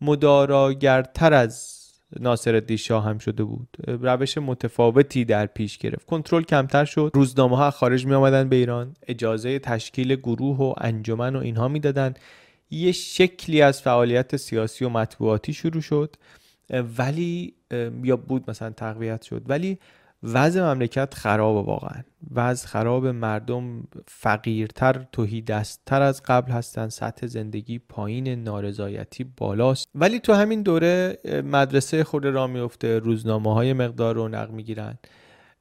[0.00, 1.80] مداراگرتر از
[2.20, 3.68] ناصر شاه هم شده بود.
[3.86, 6.06] روش متفاوتی در پیش گرفت.
[6.06, 7.10] کنترل کمتر شد.
[7.14, 8.94] روزنامه ها خارج می آمدن به ایران.
[9.06, 12.14] اجازه تشکیل گروه و انجمن و اینها می‌دادن.
[12.74, 16.16] یه شکلی از فعالیت سیاسی و مطبوعاتی شروع شد
[16.98, 17.54] ولی
[18.02, 19.78] یا بود مثلا تقویت شد ولی
[20.22, 22.02] وضع مملکت خراب واقعا.
[22.34, 29.88] وضع خراب مردم فقیرتر توهی دستتر از قبل هستن سطح زندگی پایین نارضایتی بالاست.
[29.94, 34.98] ولی تو همین دوره مدرسه خود را میفته روزنامه های مقدار رونق می‌گیرن.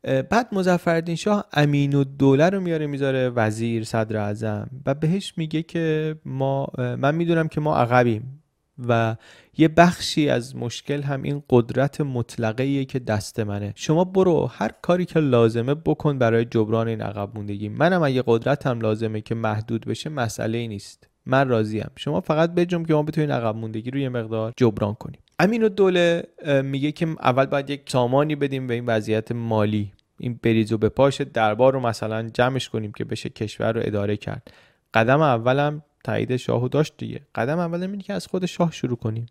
[0.03, 5.63] بعد مزفردین شاه امین و دوله رو میاره می‌ذاره وزیر صدر اعظم و بهش میگه
[5.63, 8.39] که ما من می‌دونم که ما عقبیم
[8.87, 9.15] و
[9.57, 13.73] یه بخشی از مشکل هم این قدرت مطلقه که دست منه.
[13.75, 17.69] شما برو هر کاری که لازمه بکن برای جبران این عقب موندگی.
[17.69, 21.07] منم اگه قدرت هم لازمه که محدود بشه مسئله ای نیست.
[21.25, 21.91] من راضیم.
[21.95, 25.21] شما فقط بجم که ما بتونیم عقب موندگی رو یه مقدار جبران کنیم.
[25.39, 25.69] امین و
[26.63, 29.93] میگه که اول باید یک سامانی بدیم به این وضعیت مالی.
[30.19, 30.89] این بریز و به
[31.33, 34.51] دربار رو مثلا جمعش کنیم که بشه کشور رو اداره کرد.
[34.93, 37.21] قدم اولم تایید شاهو داشت دیگه.
[37.35, 39.25] قدم اول اینه که از خود شاه شروع کنیم.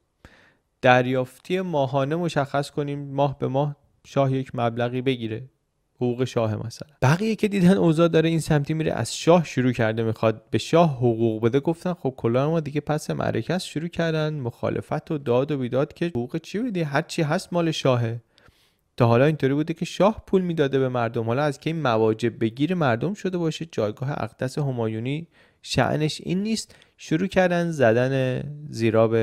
[0.83, 5.43] دریافتی ماهانه مشخص کنیم ماه به ماه شاه یک مبلغی بگیره.
[5.97, 6.89] حقوق شاه مثلا.
[7.03, 10.97] بقیه که دیدن اوضاع داره این سمتی میره از شاه شروع کرده می‌خواد به شاه
[10.97, 11.61] حقوق بده.
[11.61, 16.07] گفتن خب کلا ما دیگه پس معرکه شروع کردن مخالفت و داد و بیداد که
[16.07, 18.21] حقوق چی بدی هر چی هست مال شاهه.
[18.97, 21.25] تا حالا اینطوری بوده که شاه پول می‌داده به مردم.
[21.25, 25.29] حالا از که این مواجب بگیر مردم شده باشه جایگاه اقدس همایونی
[25.63, 26.75] شعنش این نیست.
[26.97, 29.17] شروع کردن زدن زیراب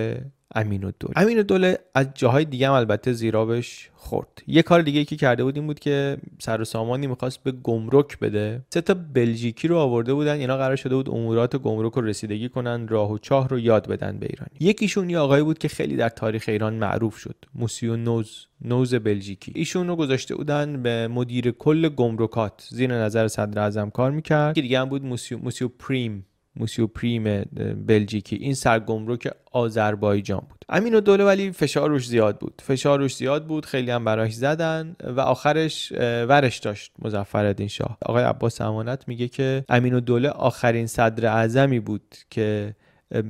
[0.56, 4.28] امین الدوله امین الدوله از جاهای دیگه هم البته زیرابش خورد.
[4.48, 8.20] یه کار دیگه که کرده بود این بود که سر و سامانی می‌خواست به گمرک
[8.20, 8.62] بده.
[8.74, 10.34] سه تا بلژیکی رو آورده بودن.
[10.34, 14.20] اینا قرار شده بود امورات گمرک رو رسیدگی کنن راه و چاه رو یاد بدن
[14.20, 14.52] به ایرانی.
[14.60, 17.36] یکیشون یه آقایی بود که خیلی در تاریخ ایران معروف شد.
[17.56, 19.52] موسیو نوز نوز بلژیکی.
[19.56, 22.68] ایشون رو گذاشته بودن به مدیر کل گمرکات.
[22.70, 24.56] زیر نظر صدر اعظم کار می‌کرد.
[24.56, 26.26] که دیگه هم بود موسیو, موسیو پریم.
[26.56, 27.44] موسیو پریم
[27.88, 30.66] بلژیکی این سرگمرک آذربایجان بود.
[30.70, 32.62] امین و دوله ولی فشار روش زیاد بود.
[32.66, 37.98] فشار روش زیاد بود خیلی هم براش زدن و آخرش ورش داشت مظفرالدین شاه.
[38.06, 42.76] آقای عباس امانت میگه که امین و دوله آخرین صدر اعظمی بود که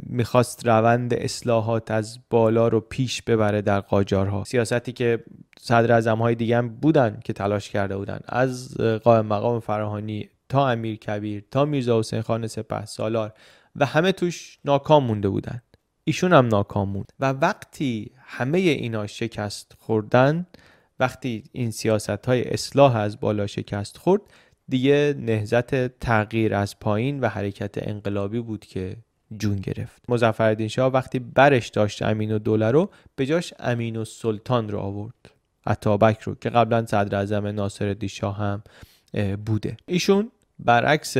[0.03, 4.43] می‌خواست روند اصلاحات از بالا رو پیش ببره در قاجارها.
[4.43, 5.23] سیاستی که
[5.59, 8.19] صدر اعظم های دیگه هم بودن که تلاش کرده بودن.
[8.25, 13.33] از قائم مقام فراهانی تا امیر کبیر تا میرزا حسین خان سپه سالار
[13.75, 15.61] و همه توش ناکام مونده بودن.
[16.03, 17.11] ایشون هم ناکام موند.
[17.19, 20.47] و وقتی همه اینا شکست خوردن
[20.99, 24.21] وقتی این سیاست های اصلاح از بالا شکست خورد
[24.69, 28.97] دیگه نهزت تغییر از پایین و حرکت انقلابی بود که
[29.37, 30.01] جون گرفت.
[30.09, 34.79] مظفرالدین شاه وقتی برش داشت امین و دوله رو به جاش امین و سلطان رو
[34.79, 35.31] آورد.
[35.65, 38.63] عطابک رو که قبلا صدر اعظم ناصر شاه هم
[39.45, 39.77] بوده.
[39.85, 41.17] ایشون برعکس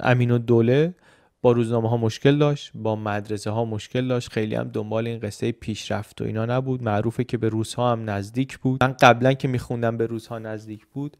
[0.00, 0.94] امین و دوله
[1.42, 4.32] با روزنامه ها مشکل داشت با مدرسه ها مشکل داشت.
[4.32, 6.82] خیلی هم دنبال این قصه پیشرفت و اینا نبود.
[6.82, 8.84] معروفه که به روس ها هم نزدیک بود.
[8.84, 11.16] من قبلا که میخوندم به روس ها نزدیک بود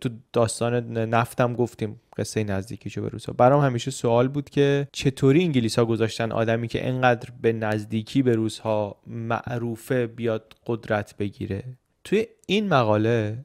[0.00, 5.78] تو داستان نفتم گفتیم قصه نزدیکیشو به روسا برام همیشه سوال بود که چطوری انگلیس
[5.78, 11.64] ها گذاشتن آدمی که انقدر به نزدیکی به روس ها معروفه بیاد قدرت بگیره؟
[12.04, 13.44] توی این مقاله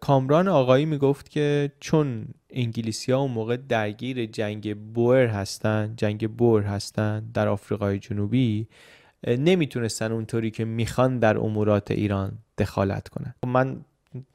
[0.00, 6.62] کامران آقایی می‌گفت که چون انگلیسی ها اون موقع درگیر جنگ بور هستن جنگ بور
[6.62, 8.68] هستن در آفریقای جنوبی
[9.26, 13.34] نمی‌تونستن اونطوری که می‌خوان در امورات ایران دخالت کنن.
[13.46, 13.84] من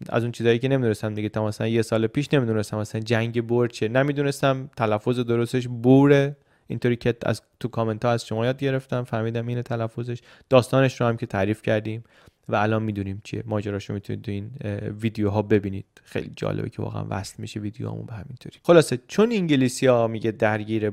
[0.10, 3.68] از اون چیزایی که نمی‌دونستم دیگه تا مثلا یه سال پیش نمی‌دونستم مثلا جنگ بور
[3.68, 3.88] چه.
[3.88, 6.38] نمی‌دونستم تلفظ درستش بوره.
[6.68, 10.22] اینطوری که از تو کامنت ها از شما یاد گرفتم فهمیدم اینه تلفظش.
[10.50, 12.04] داستانش رو هم که تعریف کردیم.
[12.50, 13.44] و الان می‌دونیم چیه.
[13.46, 14.52] ماجراشو می‌تونید تو این
[15.02, 15.86] ویدیوها ببینید.
[16.04, 18.60] خیلی جالبه که واقعا وصل میشه ویدیوهامون به همینطوری.
[18.64, 20.92] خلاصه چون انگلیسی ها میگه درگیر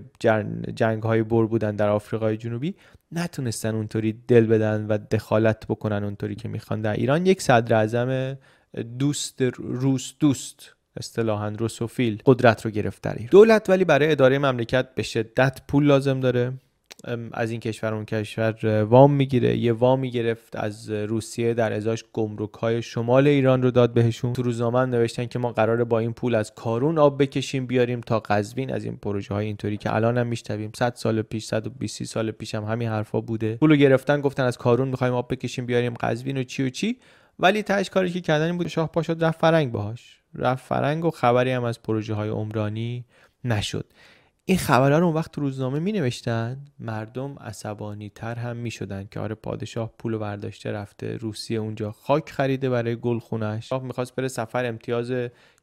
[0.75, 2.75] جنگ های بر بودن در آفریقای جنوبی
[3.13, 7.27] نتونستن اونطوری دل بدن و دخالت بکنن اونطوری که می‌خوان در ایران.
[7.27, 8.39] یک صدر اعظم
[8.99, 13.29] دوست روس دوست اصطلاحا روسوفیل قدرت رو گرفت در ایران.
[13.31, 16.53] دولت ولی برای اداره مملکت به شدت پول لازم داره.
[17.33, 19.57] از این کشور اون کشور وام می‌گیره.
[19.57, 24.33] یه وامی گرفت از روسیه در ازاش گمرک های شمال ایران رو داد بهشون.
[24.33, 28.21] تو روزنامه نوشتن که ما قراره با این پول از کارون آب بکشیم بیاریم تا
[28.21, 32.31] قزوین از این پروژه های اینطوری که الان هم میشتویم 100 سال پیش 120 سال
[32.31, 33.57] پیش هم همین حرفا بوده.
[33.57, 36.99] پولو گرفتن گفتن از کارون می‌خوایم آب بکشیم بیاریم قزوین و چی و چی.
[37.39, 40.21] ولی تهش کاری که کردن بود شاه پاشد رفت فرنگ باهاش.
[40.35, 43.05] رفت فرنگ و خبری هم از پروژه های عمرانی
[43.45, 43.85] نشد.
[44.49, 49.21] این خبرها رو اون وقت روزنامه می نوشتن مردم عصبانی تر هم می شدن که
[49.21, 54.15] آره پادشاه پول و برداشته رفته روسیه اونجا خاک خریده برای گل خونش شاه می‌خواست
[54.15, 55.13] بره سفر امتیاز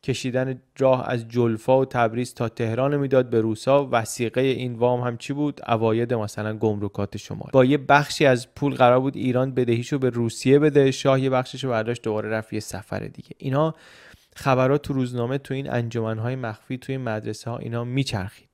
[0.04, 3.90] کشیدن راه از جلفا و تبریز تا تهران می‌داد به روسا.
[3.92, 7.50] وسیقه این وام هم چی بود؟ اواید مثلا گمرکات شمال.
[7.54, 10.92] با یه بخشی از پول قرار بود ایران بدهیشو به روسیه بده.
[10.92, 13.32] شاه یه بخششو برداشت دوباره رفت یه سفر دیگه.
[13.38, 13.76] اینا
[14.36, 18.53] خبرات تو روزنامه تو این انجمنهای مخفی توی مدرسه ها اینا میچرخید.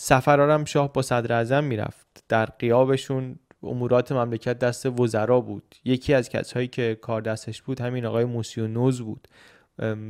[0.00, 2.06] سفرارم شاه با صدر اعظم می‌رفت.
[2.28, 5.74] در قیابشون امورات مملکت دست وزرا بود.
[5.84, 9.28] یکی از کسایی که کار دستش بود همین آقای موسیونوز بود.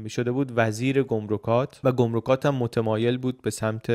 [0.09, 3.90] شده بود وزیر گمرکات و گمرکات هم متمایل بود به سمت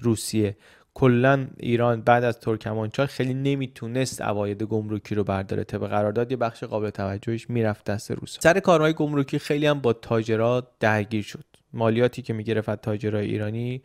[0.00, 0.56] روسیه.
[0.94, 5.64] کلا ایران بعد از ترکمانچای خیلی نمی‌تونست عواید گمرکی رو برداره.
[5.64, 8.38] طبق قرارداد یه بخش قابل توجهش می‌رفت دست روس.
[8.40, 11.44] سر کارهای گمرکی خیلی هم با تاجرات درگیر شد.
[11.72, 13.82] مالیاتی که می‌گرفت تاجرای ایرانی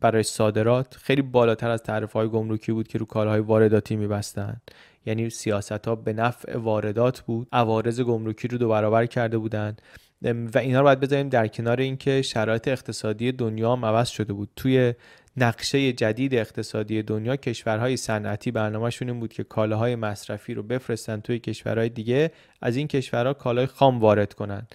[0.00, 4.60] برای صادرات خیلی بالاتر از تعرفه های گمرکی بود که رو کالاهای وارداتی میبستن.
[5.06, 9.82] یعنی سیاست ها به نفع واردات بود عوارض گمرکی رو دو برابر کرده بودند
[10.22, 14.48] و اینا رو باید بذاریم در کنار اینکه شرایط اقتصادی دنیا هم شده بود.
[14.56, 14.94] توی
[15.36, 21.38] نقشه جدید اقتصادی دنیا کشورهای صنعتی برنامهشون این بود که کالاهای مصرفی رو بفرستن توی
[21.38, 22.30] کشورهای دیگه
[22.62, 24.66] از این کشورها کالای خام وارد کنن.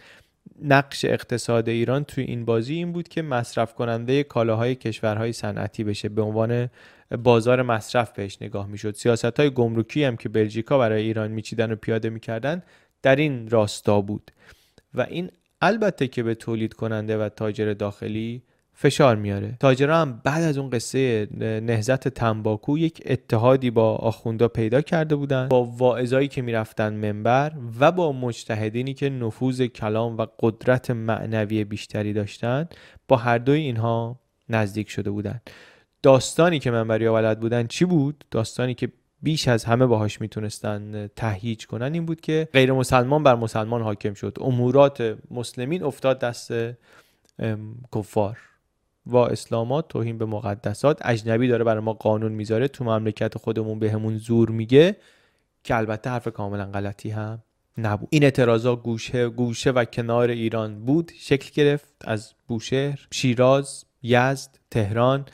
[0.64, 6.10] نقش اقتصاد ایران توی این بازی این بود که مصرف کننده کالاهای کشورهای صنعتی بشه.
[6.10, 6.70] به عنوان
[7.24, 8.96] بازار مصرف بهش نگاه می‌شد.
[8.96, 12.64] سیاست های گمرکی هم که بلژیکا برای ایران میچیدن و پیاده می‌کردن
[13.02, 14.32] در این راستا بود.
[14.94, 15.32] و این
[15.62, 18.44] البته که به تولید کننده و تاجر داخلی
[18.82, 19.58] فشار میاره.
[19.60, 21.28] تاجرها هم بعد از اون قصه
[21.64, 25.48] نهزت تنباکو یک اتحادی با آخوندا پیدا کرده بودن.
[25.48, 32.14] با واعظایی که می‌رفتن منبر و با مجتهدینی که نفوذ کلام و قدرت معنوی بیشتری
[32.14, 32.68] داشتن
[33.08, 35.42] با هر دوی اینها نزدیک شده بودن.
[36.04, 41.68] داستانی که منبری بلد بودن چی بود؟ داستانی که بیش از همه باهاش می‌تونستن تهییج
[41.68, 44.38] کنن این بود که غیر مسلمان بر مسلمان حاکم شد.
[44.42, 46.52] امورات مسلمین افتاد دست
[47.96, 48.38] کفار.
[49.10, 51.00] وا اسلامات توهین به مقدسات.
[51.06, 52.68] اجنبی داره برای ما قانون می‌ذاره.
[52.68, 54.96] تو مملکت خودمون بهمون زور میگه
[55.64, 57.44] که البته حرف کاملا غلطی هم
[57.78, 58.08] نبود.
[58.12, 61.12] این اعتراضا گوشه گوشه و کنار ایران بود.
[61.18, 65.26] شکل گرفت از بوشهر شیراز یزد تهران.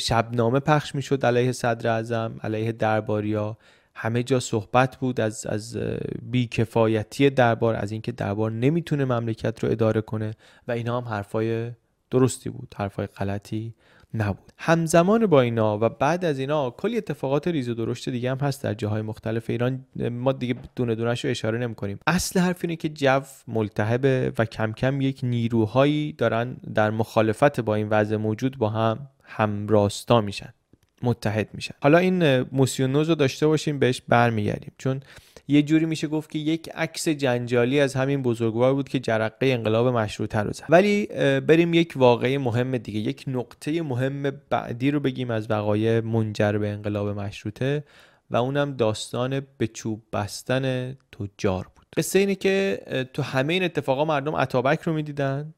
[0.00, 3.58] شبنامه پخش می‌شد علیه صدر اعظم علیه درباریا.
[3.94, 5.76] همه جا صحبت بود از از
[6.22, 10.34] بیکفایتی دربار از اینکه دربار نمی‌تونه مملکت رو اداره کنه.
[10.68, 11.70] و اینا هم حرفای
[12.14, 13.74] درستی بود حرفای غلطی
[14.14, 14.52] نبود.
[14.58, 18.62] همزمان با اینا و بعد از اینا کلی اتفاقات ریز و درشت دیگه هم هست
[18.62, 19.84] در جاهای مختلف ایران.
[20.10, 24.44] ما دیگه دونه دونش رو اشاره نمی کنیم اصل حرف اینه که جو ملتهبه و
[24.44, 30.52] کم کم یک نیروهایی دارن در مخالفت با این وضع موجود با هم همراستا میشن.
[31.02, 31.74] متحد میشن.
[31.82, 34.72] حالا این موسیونوز رو داشته باشیم بهش برمیگردیم.
[34.78, 35.00] چون
[35.48, 39.88] یه جوری میشه گفت که یک عکس جنجالی از همین بزرگوار بود که جرقه انقلاب
[39.88, 40.64] مشروطه رو زد.
[40.68, 41.06] ولی
[41.40, 46.68] بریم یک واقعه مهم دیگه یک نقطه مهم بعدی رو بگیم از وقایع منجر به
[46.68, 47.84] انقلاب مشروطه
[48.30, 51.86] و اونم داستان به چوب بستن تجار بود.
[51.96, 52.80] قصه اینه که
[53.12, 55.54] تو همه این اتفاقا مردم عطابک رو می‌دیدن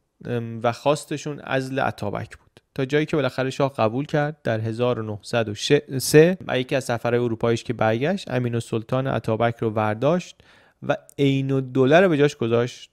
[0.63, 2.46] و خواستشون ازل عطابک بود.
[2.77, 7.73] تا جایی که بالاخره شاه قبول کرد در 1903 و یکی از سفرهای اروپاییش که
[7.73, 10.41] برگشت امین و سلطان عطابک رو ورداشت
[10.83, 12.91] و عین الدوله رو به جاش گذاشت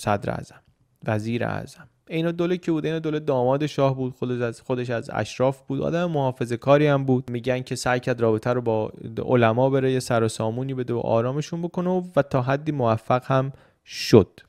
[0.00, 0.60] صدر اعظم
[1.06, 1.88] وزیر اعظم.
[2.10, 5.80] عین الدوله که بود؟ عین الدوله داماد شاه بود خودش از خودش از اشراف بود.
[5.80, 7.30] آدم محافظه کاری هم بود.
[7.30, 8.92] میگن که سعی کرد رابطه رو با
[9.26, 13.52] علما بره یه سر و سامونی بده و آرامشون بکنه و تا حدی موفق هم
[13.84, 14.40] شد.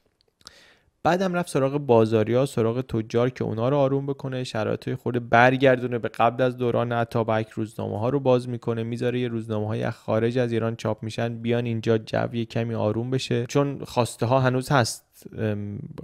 [1.04, 6.08] بعدم رفت سراغ بازاریا سراغ تجار که اونا رو آروم بکنه شرایط خورده برگردونه به
[6.08, 10.52] قبل از دوران عطابک روزنامه ها رو باز می‌کنه می‌ذاره یه روزنامه های خارج از
[10.52, 13.46] ایران چاپ میشن بیان اینجا جوی کمی آروم بشه.
[13.46, 15.28] چون خواسته ها هنوز هست.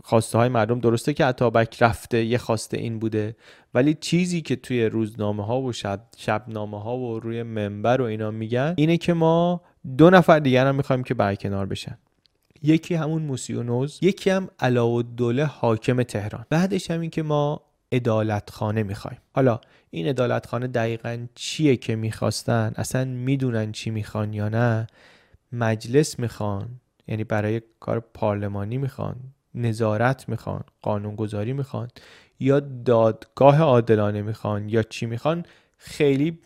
[0.04, 3.36] خواسته های مردم درسته که عطابک رفته یه خواسته این بوده
[3.74, 8.32] ولی چیزی که توی روزنامه ها و شب شبنامه ها و روی منبر و اینا
[8.32, 9.62] میگن اینه که ما
[9.98, 11.98] دو نفر دیگر هم می‌خوایم که برکنار بشن.
[12.63, 16.46] یکی همون موسیونوز یکی هم علاءالدوله حاکم تهران.
[16.50, 19.17] بعدش هم این که ما ادالتخانه می‌خوایم.
[19.36, 24.88] حالا این ادالتخانه دقیقا چیه که می‌خواستن؟ اصلا می‌دونن چی می‌خوان یا نه؟
[25.52, 26.70] مجلس می‌خوان
[27.08, 29.15] یعنی برای کار پارلمانی می‌خوان
[29.56, 31.88] نظارت می‌خوان قانونگذاری می‌خوان
[32.39, 35.46] یا دادگاه عادلانه می‌خوان یا چی می‌خوان؟
[35.78, 36.39] خیلی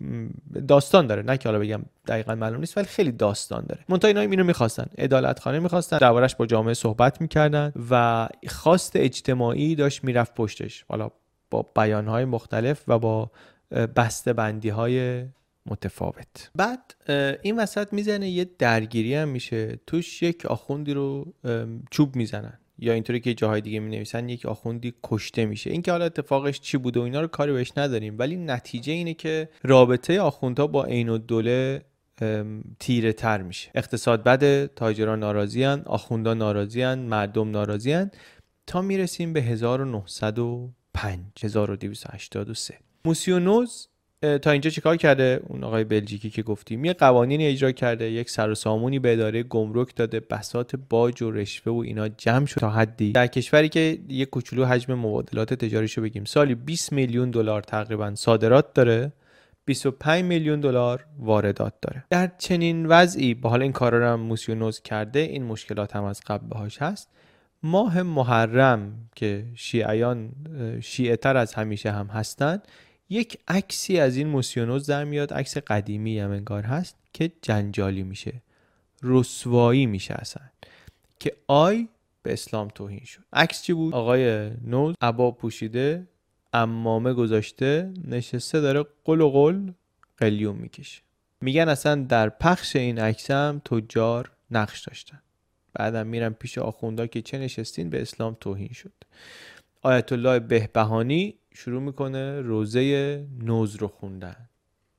[0.67, 1.21] داستان داره.
[1.21, 3.85] نه که حالا بگم دقیقا معلوم نیست ولی خیلی داستان داره.
[3.89, 4.85] منتها اینا اینو می‌خواستن.
[4.97, 5.97] عدالت خانه می‌خواستن.
[5.97, 10.85] دربارش با جامعه صحبت می‌کردن و خواست اجتماعی داشت می‌رفت پشتش.
[10.89, 11.09] حالا
[11.49, 13.31] با بیانهای مختلف و با
[13.95, 15.25] بسته بندی های
[15.65, 16.51] متفاوت.
[16.55, 16.95] بعد
[17.41, 19.79] این وسط می‌زنه یه درگیری هم میشه.
[19.87, 21.33] توش یک آخوندی رو
[21.91, 22.57] چوب می‌زنن.
[22.83, 25.69] یا اینطوری که جاهای دیگه می نویسن یک آخوندی کشته میشه.
[25.71, 28.15] اینکه حالا اتفاقش چی بوده و اینا رو کاری بهش نداریم.
[28.19, 31.81] ولی نتیجه اینه که رابطه آخوندها با عین الدوله
[32.79, 33.71] تیره تر میشه.
[33.75, 38.11] اقتصاد بده تاجران ناراضیان آخوندا ناراضیان مردم ناراضیان
[38.67, 43.87] تا می‌رسیم به 1905 1283 موسیونوز
[44.41, 46.85] تا اینجا چیکار کرده؟ اون آقای بلژیکی که گفتیم.
[46.85, 51.31] یه قوانینی اجرا کرده یک سر و سامونی به اداره گمرک داده بسات باج و
[51.31, 53.11] رشوه و اینا جمع شد تا حدی.
[53.11, 58.73] در کشوری که یه کوچولو حجم مبادلات تجاریشو بگیم سالی 20 میلیون دلار تقریبا صادرات
[58.73, 59.11] داره.
[59.65, 62.03] 25 میلیون دلار واردات داره.
[62.09, 66.21] در چنین وضعی با حال این کارا رو هم موسیونوز کرده این مشکلات هم از
[66.27, 67.09] قبل بهاش هست.
[67.63, 70.31] ماه محرم که شیعیان
[70.81, 72.67] شیعه تر از همیشه هم هستند
[73.09, 78.41] یک عکسی از این موسیونوز در میاد عکس قدیمی هم انگار هست که جنجالی میشه
[79.03, 80.43] رسوایی میشه اصلا
[81.19, 81.87] که آی
[82.23, 83.21] به اسلام توهین شد.
[83.33, 86.07] عکس چی بود؟ آقای نوز عبا پوشیده
[86.53, 89.71] امامه گذاشته نشسته داره قل و قل
[90.17, 91.01] قلیون می‌کشه.
[91.41, 95.21] میگن اصلا در پخش این عکس هم تجار نقش داشتن.
[95.73, 98.93] بعدم میرن پیش آخوندا که چه نشستین به اسلام توهین شد.
[99.81, 104.35] آیت الله بهبهانی شروع می‌کنه روزه نوز رو خوندن.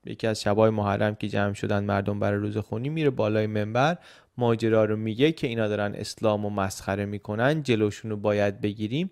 [0.05, 3.99] یکی از شبای محرم که جمع شدن مردم برای روزه خونی میره بالای منبر.
[4.39, 9.11] ماجرا رو میگه که اینا دارن اسلام و مسخره می‌کنن جلوشون رو باید بگیریم.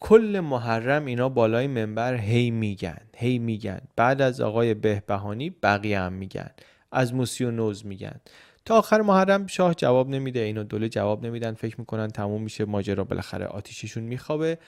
[0.00, 3.80] کل محرم اینا بالای منبر هی میگن هی میگن.
[3.96, 6.50] بعد از آقای بهبهانی بقیه هم میگن.
[6.92, 8.20] از موسی و نوز میگن.
[8.64, 11.54] تا آخر محرم شاه جواب نمیده اینو دوله جواب نمیدن.
[11.54, 14.58] فکر می‌کنن تموم میشه ماجرا بالاخره آتیششون میخوابه.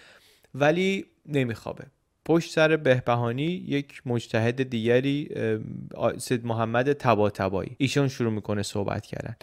[0.55, 1.85] ولی نمیخوابه.
[2.25, 5.29] پشت سر بهبهانی یک مجتهد دیگری
[6.19, 9.37] سید محمد تبا تبایی ایشون شروع می‌کنه صحبت کردن.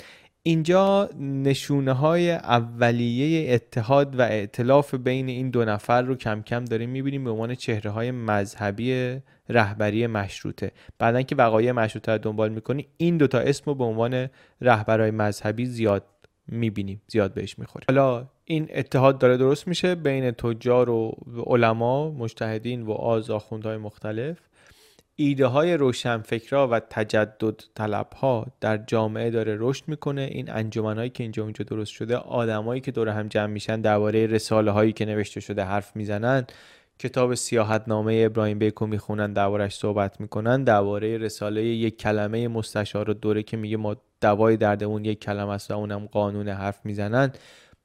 [0.47, 6.89] اینجا نشونه های اولیه اتحاد و ائتلاف بین این دو نفر رو کم کم داریم
[6.89, 9.17] می‌بینیم به عنوان چهره های مذهبی
[9.49, 10.71] رهبری مشروطه.
[10.99, 14.29] بعدا که وقایع مشروطه رو دنبال می‌کنی این دوتا اسم رو به عنوان
[14.61, 16.03] رهبرهای مذهبی زیاد
[16.47, 21.15] می‌بینیم زیاد بهش می‌خوره حالا این اتحاد داره درست میشه بین تجار و
[21.45, 24.37] علما مجتهدین و آز آخوندهای مختلف.
[25.17, 30.21] ایده های روشنفکرا و تجدد طلب ها در جامعه داره رشد می‌کنه.
[30.21, 34.71] این انجمنهایی که اینجا اونجا درست شده آدمایی که دور هم جمع میشن درباره رساله
[34.71, 36.45] هایی که نوشته شده حرف می‌زنن
[36.99, 43.43] کتاب سیاحت نامه ابراهیم بیکو می‌خونن دربارش صحبت می‌کنن درباره رساله یک کلمه مستشار دوره
[43.43, 47.31] که میگه ما دوای دردمون یک کلمه است و اونم قانون حرف می‌زنن.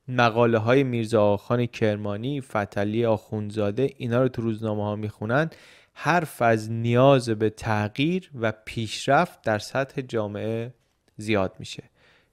[0.08, 5.50] مقاله های میرزا آخان کرمانی فتلی آخونزاده اینا رو تو روزنامه ها می‌خونن.
[5.92, 10.74] حرف از نیاز به تغییر و پیشرفت در سطح جامعه
[11.16, 11.82] زیاد میشه.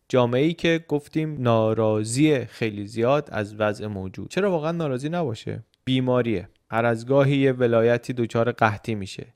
[0.09, 4.29] جامعه ای که گفتیم ناراضی خیلی زیاد از وضع موجود.
[4.29, 6.49] چرا واقعا ناراضی نباشه؟ بیماریه.
[6.71, 9.27] هر از گاهی یه ولایتی دچار قحطی میشه.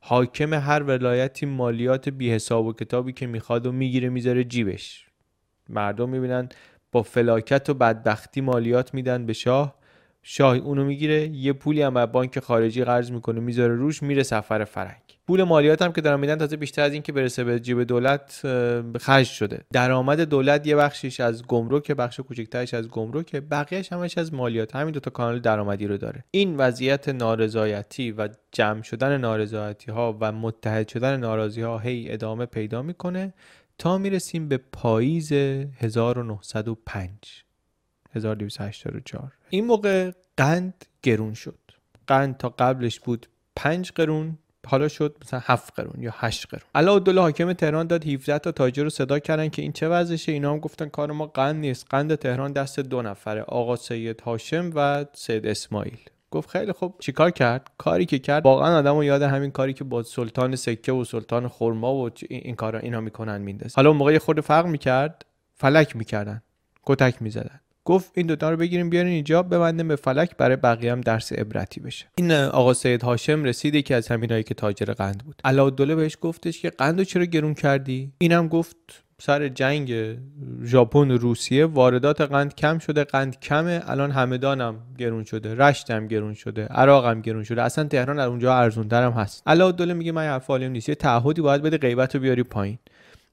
[0.00, 5.06] حاکم هر ولایتی مالیات بی حساب و کتابی که می‌خواد و می‌گیره می‌ذاره جیبش.
[5.68, 6.48] مردم می‌بینن
[6.92, 9.77] با فلاکت و بدبختی مالیات میدن به شاه.
[10.30, 14.64] شاه اونو می‌گیره یه پولی هم از بانک خارجی قرض می‌کنه می‌ذاره روش میره سفر
[14.64, 15.02] فرنگ.
[15.26, 18.42] پول مالیات هم که دارن میدن تازه بیشتر از این که برسه به جیب دولت
[19.00, 19.64] خرج شده.
[19.72, 24.76] درآمد دولت یه بخشش از گمرک بخش کوچکترش از گمرک بقیهش همش از مالیات.
[24.76, 26.24] همین دو تا کانال درآمدی رو داره.
[26.30, 32.46] این وضعیت نارضایتی و جمع شدن نارضایتی ها و متحد شدن ناراضی ها هی ادامه
[32.46, 33.34] پیدا می‌کنه
[33.78, 37.08] تا می‌رسیم به پاییز 1905
[38.14, 41.58] 1284 این موقع قند گرون شد.
[42.06, 46.62] قند تا قبلش بود 5 قرون حالا شد مثلا 7 قرون یا 8 قرون.
[46.74, 50.52] علاءالدوله حاکم تهران داد 17 تا تاجر رو صدا کردن که این چه وضعشه؟ اینا
[50.52, 51.86] هم گفتن کار ما قند نیست.
[51.90, 55.98] قند تهران دست دو نفره آقا سید هاشم و سید اسماعیل.
[56.30, 56.94] گفت خیلی خوب.
[56.98, 61.04] چیکار کرد؟ کاری که کرد واقعا آدمو یاد همین کاری که با سلطان سکه و
[61.04, 63.74] سلطان خرما و این کارا اینا می‌کنن میندازه.
[63.76, 66.42] حالا موقع خود فرق می‌کرد فلک می‌کردن
[66.82, 67.60] کتک می‌زدن.
[67.88, 71.80] گفت این دوتا رو بگیریم بیارین اینجا ببندیم به فلک برای بقیه هم درس عبرتی
[71.80, 72.06] بشه.
[72.14, 75.42] این آقا سید هاشم رسید یکی از همینایی که تاجر قند بود.
[75.44, 78.76] علاءالدوله بهش گفتش که قندو چرا گرون کردی؟ اینم گفت
[79.20, 80.18] سر جنگ
[80.64, 86.64] ژاپن روسیه واردات قند کم شده قند کمه الان همدانم گرون شده رشتم گرون شده
[86.64, 89.42] عراقم گرون شده اصلا تهران از اونجا ارزوندرم هست.
[89.46, 92.78] علاءالدوله میگه من حرف نیست یه تعهدی باید بده غیبت رو بیاری پایین.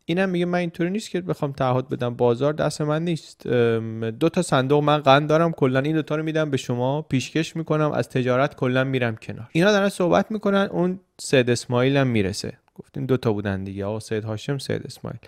[0.06, 2.16] اینم میگه من اینطوری نیست که بخوام تعهد بدم.
[2.16, 3.48] بازار دست من نیست.
[3.48, 5.52] دو تا صندوق من قند دارم.
[5.52, 7.02] کلا این دوتا رو میدم به شما.
[7.02, 7.92] پیشکش می‌کنم.
[7.92, 9.50] از تجارت کلا میرم کنار.
[9.52, 10.68] اینا دارن صحبت می‌کنن.
[10.72, 12.58] اون سید اسماعیل هم می‌رسه.
[12.76, 13.86] گفتین دوتا بودن دیگه.
[13.86, 15.20] آقا سید هاشم سید اسماعیل.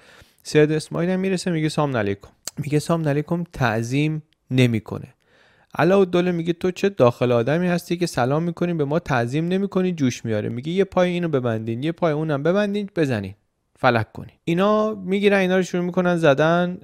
[0.44, 1.52] سید اسماعیل هم می‌رسه.
[1.52, 2.28] میگه سام علیکم.
[2.58, 3.44] میگه سام علیکم.
[3.54, 5.14] تعظیم نمی‌کنه.
[5.76, 10.26] علاءالدوله میگه تو چه داخل آدمی هستی که سلام می‌کنی به ما تعظیم نمی‌کنی جوش
[10.26, 13.34] میاره میگه یه پای اینو ببندین یه پای اونم ببندین بزنین.
[13.80, 14.32] فلک کنی.
[14.44, 16.76] اینا می‌گیرن اینا رو شروع می‌کنن زدن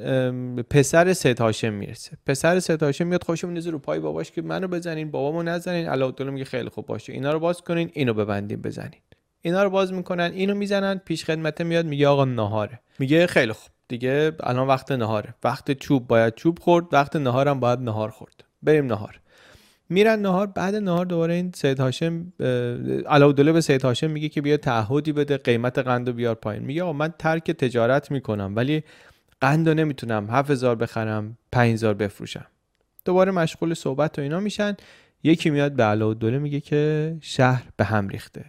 [0.69, 2.17] پسر سید هاشم می‌رسه.
[2.25, 5.87] پسر سید هاشم میاد خوشم میندازه رو پای باباش که منو بزنین بابامو نزنین.
[5.87, 7.13] علاءالدوله میگه خیلی خوب باشه.
[7.13, 9.01] اینا رو باز کنین اینو ببندین بزنین.
[9.41, 13.71] اینا رو باز می‌کنن اینو می‌زنن پیش خدمته میاد میگه آقا نهاره میگه خیلی خوب.
[13.87, 18.43] دیگه الان وقت نهاره وقت چوب باید چوب خورد وقت نهارم باید نهار خورد.
[18.61, 19.19] بریم نهار
[19.89, 22.33] میرن نهار بعد نهار دوباره این سید هاشم
[23.07, 26.63] علاودله به سید هاشم میگه که بیا تعهدی بده قیمت قند و بیار پایین.
[26.63, 28.83] میگه آقا من ترک تجارت می‌کنم ولی
[29.41, 32.45] قند رو نمی‌تونم 7000 بخرم 5000 بفروشم.
[33.05, 34.75] دوباره مشغول صحبت و اینا میشن.
[35.23, 38.45] یکی میاد به علاودله میگه که شهر به هم ریخته.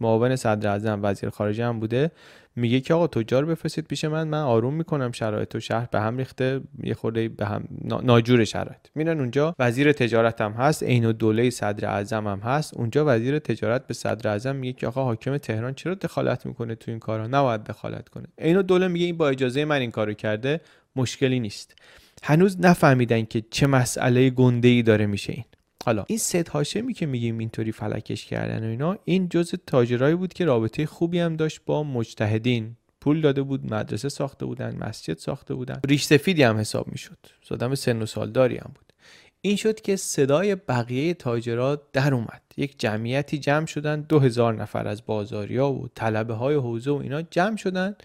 [0.00, 2.10] معاون صدر اعظم وزیر خارجه هم بوده.
[2.58, 6.16] میگه که آقا تجار بفرستید پیش من من آروم می‌کنم شرایط و شهر به هم
[6.16, 7.68] ریخته یه خورده به هم
[8.02, 8.80] ناجور شرایط.
[8.94, 12.74] میرن اونجا وزیر تجارت هم هست عین و دوله صدر اعظم هم هست.
[12.74, 16.90] اونجا وزیر تجارت به صدر اعظم میگه که آقا حاکم تهران چرا دخالت می‌کنه تو
[16.90, 18.26] این کارا؟ نباید دخالت کنه.
[18.38, 20.60] عین و دوله میگه این با اجازه من این کارو کرده
[20.96, 21.74] مشکلی نیست.
[22.22, 25.44] هنوز نفهمیدن که چه مسئله گنده ای داره میشه این.
[25.88, 30.32] حالا این سید هاشمی که میگیم اینطوری فلکش کردن و اینا این جز تاجرایی بود
[30.32, 32.76] که رابطه خوبی هم داشت با مجتهدین.
[33.00, 35.80] پول داده بود مدرسه ساخته بودن مسجد ساخته بودن.
[35.86, 37.18] ریش سفیدی هم حساب می‌شد.
[37.50, 38.92] آدم سن و سالداری هم بود.
[39.40, 42.42] این شد که صدای بقیه تاجرات در اومد.
[42.56, 47.22] یک جمعیتی جمع شدن دو هزار نفر از بازاریا و طلبه های حوزه و اینا
[47.22, 47.96] جمع شدن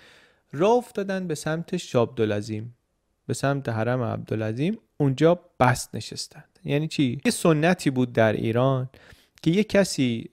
[0.51, 2.75] راه افتادن به سمت شابدالعظیم
[3.27, 6.43] به سمت حرم عبدالعظیم اونجا بست نشستن.
[6.65, 8.89] یعنی چی؟ یه سنتی بود در ایران
[9.41, 10.29] که یه کسی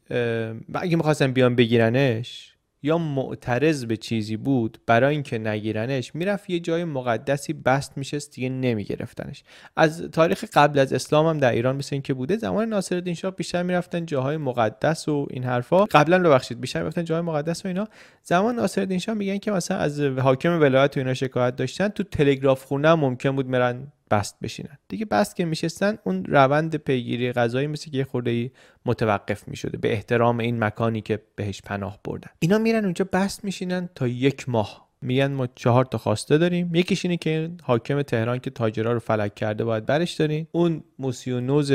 [0.74, 2.46] اگه می‌خواستن بیان بگیرنش
[2.82, 8.48] یا معترض به چیزی بود برای اینکه نگیرنش می‌رفت یه جای مقدسی بست میشست دیگه
[8.48, 9.42] نمیگرفتنش.
[9.76, 13.62] از تاریخ قبل از اسلام هم در ایران مثل اینکه بوده زمان ناصرالدین شاه بیشتر
[13.62, 15.84] می‌رفتن جاهای مقدس و این حرفا.
[15.84, 17.88] قبلا ببخشید بیشتر می‌رفتن جاهای مقدس و اینا.
[18.22, 22.64] زمان ناصرالدین شاه میگن که مثلا از حاکم ولایت و اینا شکایت داشتن تو تلگراف
[22.64, 24.78] خونه ممکن بود مرن بست بشینن.
[24.88, 28.50] دیگه بست که میشستن اون روند پیگیری غذایی مثل که یه خورده
[28.86, 32.30] متوقف می‌شده به احترام این مکانی که بهش پناه بردن.
[32.38, 34.90] اینا میرن اونجا بست میشینن تا یک ماه.
[35.02, 36.74] میگن ما چهار تا خواسته داریم.
[36.74, 40.46] یکیش اینه که حاکم تهران که تاجرا رو فلک کرده باید برش دارین.
[40.52, 41.72] اون موسیونوز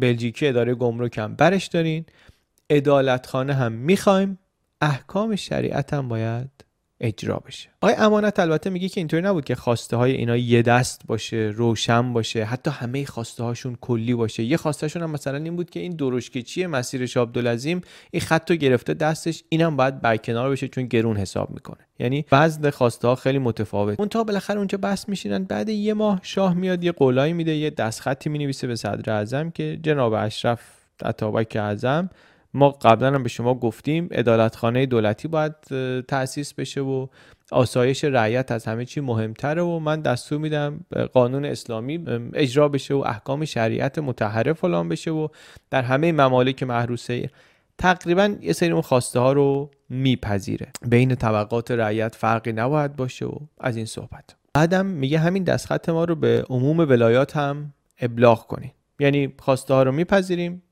[0.00, 2.04] بلژیکی اداره گمرک هم برش دارین.
[2.70, 4.38] عدالتخانه هم می‌خوایم.
[4.80, 6.50] احکام شریعت هم باید
[7.00, 7.68] اجرا بشه.
[7.80, 12.12] آقای امانت البته میگه که اینطوری نبود که خواسته های اینا یه دست باشه روشن
[12.12, 14.42] باشه حتی همه خواسته هاشون کلی باشه.
[14.42, 17.80] یه خواسته هم مثلا این بود که این درشکچی مسیر عبدالعظیم؟
[18.10, 21.86] این خط رو گرفته دستش اینم باید برکنار بشه چون گرون حساب می‌کنه.
[21.98, 24.00] یعنی وزن خواسته ها خیلی متفاوت.
[24.00, 25.44] اون تا بالاخره اونجا بس میشینن.
[25.44, 29.78] بعد یه ماه شاه میاد یه قولایی میده یه دستخطی می‌نویسه به صدر اعظم که
[29.82, 30.60] جناب اشرف
[31.04, 32.10] عطابک اعظم
[32.54, 35.54] ما قبلا هم به شما گفتیم عدالتخانه دولتی باید
[36.08, 37.06] تأسیس بشه و
[37.50, 40.80] آسایش رعیت از همه چی مهمتره و من دستور میدم
[41.12, 45.28] قانون اسلامی اجرا بشه و احکام شریعت متحره فلان بشه و
[45.70, 47.30] در همه ممالک محروسه.
[47.78, 50.72] تقریبا یه سری اون خواسته ها رو میپذیره.
[50.86, 54.36] بین طبقات رعیت فرقی نباید باشه و از این صحبت.
[54.54, 58.72] بعدم میگه همین دستخط ما رو به عموم ولایات هم ابلاغ کنیم.
[59.00, 60.62] یعنی خواسته ها رو میپذیریم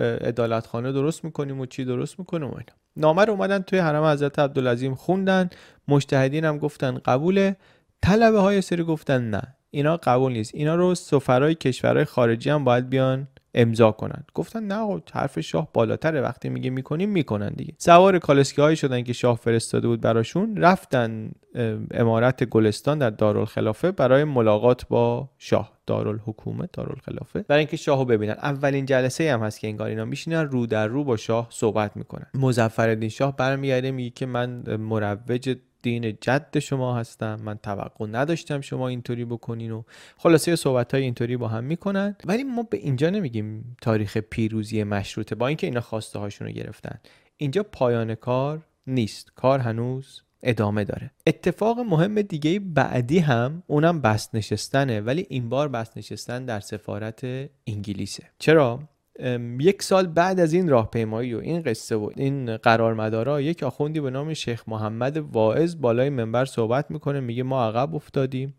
[0.00, 2.72] عدالتخانه درست می‌کنیم و چی درست می‌کنیم و اینا.
[2.96, 5.50] نامه رو اومدن توی حرم حضرت عبدالعظیم خوندن
[5.88, 7.56] مجتهدین هم گفتن قبوله
[8.02, 9.42] طلبه های سری گفتن نه.
[9.70, 10.54] اینا قبول نیست.
[10.54, 14.24] اینا رو سفرهای کشورهای خارجی هم باید بیان امضا کنن.
[14.34, 16.20] گفتن نه حرف شاه بالاتره.
[16.20, 17.74] وقتی میگه می‌کنیم می‌کنن دیگه.
[17.78, 21.30] سوار کالسکی های شدن که شاه فرستاده بود براشون رفتن
[21.90, 28.32] امارت گلستان در دارالخلافه برای ملاقات با شاه دارالحکومه دارالخلافه برای اینکه شاهو ببینن.
[28.32, 32.26] اولین جلسه هم هست که انگار اینا میشینن رو در رو با شاه صحبت می‌کنن.
[32.34, 37.40] مظفرالدین شاه برمیگرده میگه که من مروج دین جد شما هستم.
[37.44, 39.82] من توقع نداشتم شما اینطوری بکنین و
[40.16, 42.16] خلاصه صحبت های اینطوری با هم می‌کنن.
[42.24, 47.00] ولی ما به اینجا نمیگیم تاریخ پیروزی مشروطه با اینکه اینا خواسته هاشون رو گرفتن.
[47.36, 49.32] اینجا پایان کار نیست.
[49.34, 51.10] کار هنوز ادامه داره.
[51.26, 57.24] اتفاق مهم دیگه بعدی هم اونم بست نشستنه ولی این بار بست نشستن در سفارت
[57.66, 58.24] انگلیسه.
[58.38, 58.88] چرا؟
[59.60, 64.10] یک سال بعد از این راهپیمایی و این قصه و این قرارمدارا یک آخوندی به
[64.10, 68.54] نام شیخ محمد واعظ بالای منبر صحبت می‌کنه میگه ما عقب افتادیم.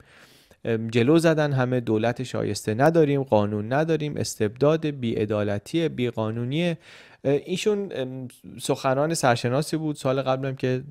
[0.92, 6.76] جلو زدن همه دولت شایسته نداریم قانون نداریم استبداد بیعدالتی بیقانونی
[7.24, 7.90] ایشون
[8.62, 9.96] سخنان سرشناسی بود.
[9.96, 10.84] سال قبلم که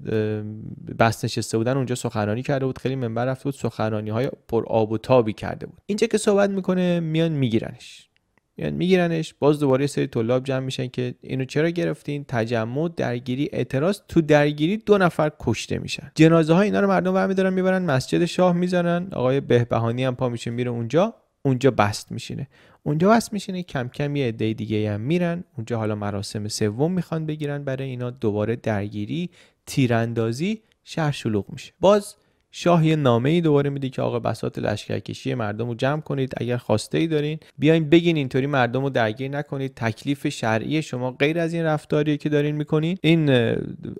[0.98, 2.78] بست نشسته بودن اونجا سخنرانی کرده بود.
[2.78, 5.78] خیلی منبر رفته بود سخنرانی های پر آب و تابی کرده بود.
[5.86, 8.08] اینجا که صحبت می‌کنه میان میگیرنش.
[8.56, 9.34] میان میگیرنش.
[9.38, 14.00] باز دوباره سری طلاب جمع میشن که اینو چرا گرفتین؟ تجمع درگیری اعتراض.
[14.08, 16.10] تو درگیری دو نفر کشته میشن.
[16.14, 19.08] جنازه های اینا رو مردم برمیدارن می‌برن مسجد شاه می‌زنن.
[19.12, 21.14] آقای بهبهانی هم پا میشه میره اونجا.
[21.44, 22.48] اونجا بست میشینه.
[22.82, 25.44] اونجا بست میشینه کم کم یه عده دیگه هم میرن.
[25.56, 28.10] اونجا حالا مراسم سوم می‌خوان بگیرن برای اینا.
[28.10, 29.30] دوباره درگیری
[29.66, 31.72] تیراندازی شهر شلوغ میشه.
[31.80, 32.14] باز
[32.54, 36.32] شاه یه نامه ای دوباره میده که آقا بساط لشکرکشی مردم رو جمع کنید.
[36.36, 39.72] اگر خواسته ای دارین بیاین بگین اینطوری مردم رو درگیر نکنید.
[39.76, 42.98] تکلیف شرعی شما غیر از این رفتاریه که دارین می‌کنین.
[43.00, 43.30] این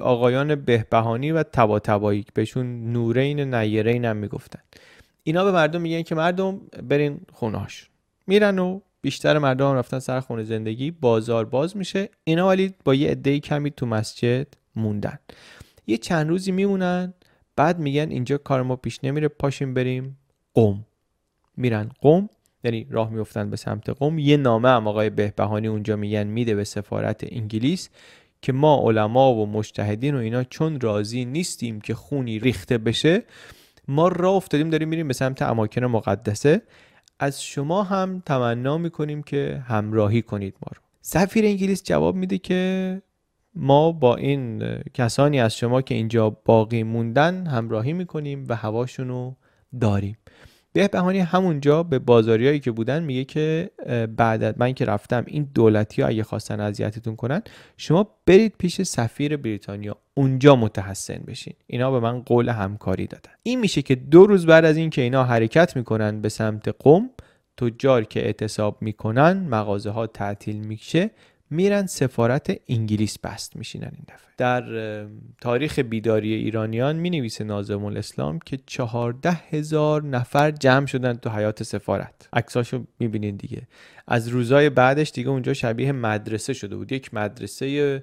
[0.01, 4.61] آقایان بهبهانی و تبا بهشون نورین نیرین هم می‌گفتن.
[5.25, 7.89] اینا به مردم میگن که مردم برین خونهاش
[8.27, 10.91] میرن و بیشتر مردم هم رفتن سر خونه زندگی.
[10.91, 12.09] بازار باز میشه.
[12.25, 14.47] اینا ولی با یه عده کمی تو مسجد
[14.77, 15.19] موندن.
[15.87, 17.15] یه چند روزی میمونن.
[17.57, 20.19] بعد میگن اینجا کار ما پیش نمیره پاشیم بریم
[20.55, 20.87] قوم
[21.57, 22.29] میرن قوم
[22.65, 26.65] یعنی راه میفتن به سمت قوم یه نامه هم آقای بهبهانی اونجا میگن میده به
[26.65, 27.91] سفارت انگلیس
[28.43, 33.23] که ما علما و مجتهدین و اینا چون راضی نیستیم که خونی ریخته بشه
[33.89, 36.63] ما راه افتادیم داریم میریم به سمت اماکن مقدسه.
[37.19, 40.83] از شما هم تمنا می‌کنیم که همراهی کنید ما رو.
[41.01, 43.03] سفیر انگلیس جواب میده که
[43.55, 49.37] ما با این کسانی از شما که اینجا باقی موندن همراهی می‌کنیم و هواشون رو
[49.81, 50.17] داریم.
[50.73, 53.71] بهبهانی همونجا به بازاریایی که بودن میگه که
[54.17, 57.43] بعد من که رفتم این دولتی ها اگه خواستن اذیتتون کنن
[57.77, 61.55] شما برید پیش سفیر بریتانیا اونجا متحسن بشین.
[61.67, 63.33] اینا به من قول همکاری دادن.
[63.43, 67.11] این میشه که دو روز بعد از اینکه اینا حرکت می‌کنن به سمت قم
[67.57, 71.11] تجار که اعتصاب می‌کنن مغازه ها تعطیل میشه
[71.53, 74.33] میرن سفارت انگلیس بست میشینن این دفعه.
[74.37, 75.07] در
[75.41, 81.63] تاریخ بیداری ایرانیان می نویسه نازم الاسلام که چهارده هزار نفر جمع شدن تو حیات
[81.63, 82.29] سفارت.
[82.33, 83.63] عکساشو می‌بینین دیگه.
[84.07, 86.93] از روزای بعدش دیگه اونجا شبیه مدرسه شده بود.
[86.93, 88.03] یک مدرسه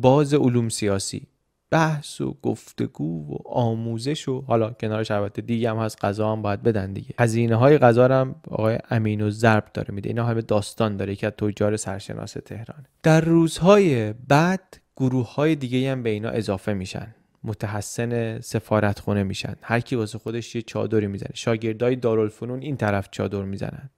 [0.00, 1.26] باز علوم سیاسی.
[1.74, 6.62] بحث و گفتگو و آموزش و حالا کنارش البته دیگه هم هست غذا هم باید
[6.62, 7.14] بدن دیگه.
[7.20, 10.08] هزینه های غذا هم آقای امین و ضرب داره میده.
[10.08, 11.14] اینا همه داستان داره.
[11.14, 12.86] که از تجار سرشناس تهران.
[13.02, 17.14] در روزهای بعد گروه های دیگه هم به اینا اضافه میشن.
[17.44, 19.54] متحسن سفارت خونه میشن.
[19.62, 21.30] هر کی واسه خودش یه چادری می‌زنه.
[21.34, 23.90] شاگردای دارالفنون این طرف چادر می‌زنن.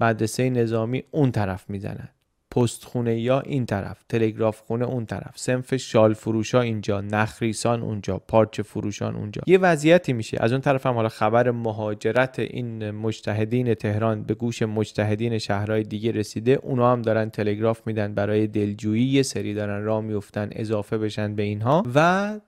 [0.00, 2.08] مدرسه نظامی اون طرف می‌زنن.
[2.54, 8.18] پست خونه یا این طرف تلگراف خونه اون طرف سنف شال فروشا اینجا نخریسان اونجا
[8.18, 9.42] پارچه فروشان اونجا.
[9.46, 10.36] یه وضعیتی میشه.
[10.40, 16.12] از اون طرف هم حالا خبر مهاجرت این مجتهدین تهران به گوش مجتهدین شهرهای دیگه
[16.12, 16.52] رسیده.
[16.62, 19.04] اونا هم دارن تلگراف میدن برای دلجویی.
[19.04, 21.82] یه سری دارن راه میفتن اضافه بشن به اینها.
[21.94, 22.40] و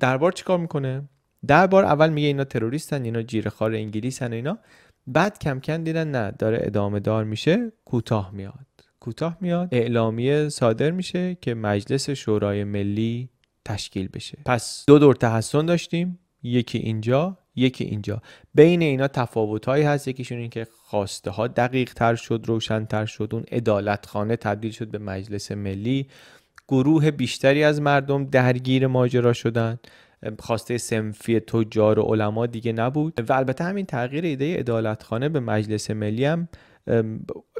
[0.00, 1.02] دربار چیکار می‌کنه؟
[1.46, 4.58] دربار اول میگه اینا تروریستن اینا جیرخوار انگلیسن اینا.
[5.06, 8.73] بعد کم کم دیدن نه داره ادامه دار میشه کوتاه میاد.
[9.04, 9.68] کوتاه میاد.
[9.72, 13.28] اعلامیه صادر میشه که مجلس شورای ملی
[13.64, 14.38] تشکیل بشه.
[14.46, 16.18] پس دو دور تحسن داشتیم.
[16.42, 18.22] یکی اینجا یکی اینجا.
[18.54, 20.08] بین اینا تفاوت هایی هست.
[20.08, 23.28] یکیشون این که خواسته ها دقیق تر شد روشن تر شد.
[23.32, 26.06] اون ادالت خانه تبدیل شد به مجلس ملی.
[26.68, 29.78] گروه بیشتری از مردم درگیر ماجرا شدن.
[30.38, 33.30] خواسته سنفی تجار و علما دیگه نبود.
[33.30, 36.48] و البته همین تغییر ایده ادالت خانه به مجلس ملی هم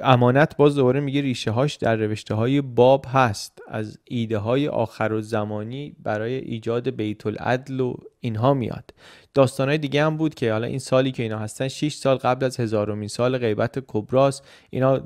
[0.02, 3.58] امانت باز دوباره میگه ریشه هاش در روشته های باب هست.
[3.68, 8.90] از ایده های آخر و زمانی برای ایجاد بیت العدل و اینها میاد.
[9.34, 12.46] داستان های دیگه هم بود که حالا این سالی که اینا هستن 6 سال قبل
[12.46, 15.00] از هزارمین سال غیبت کبراس اینا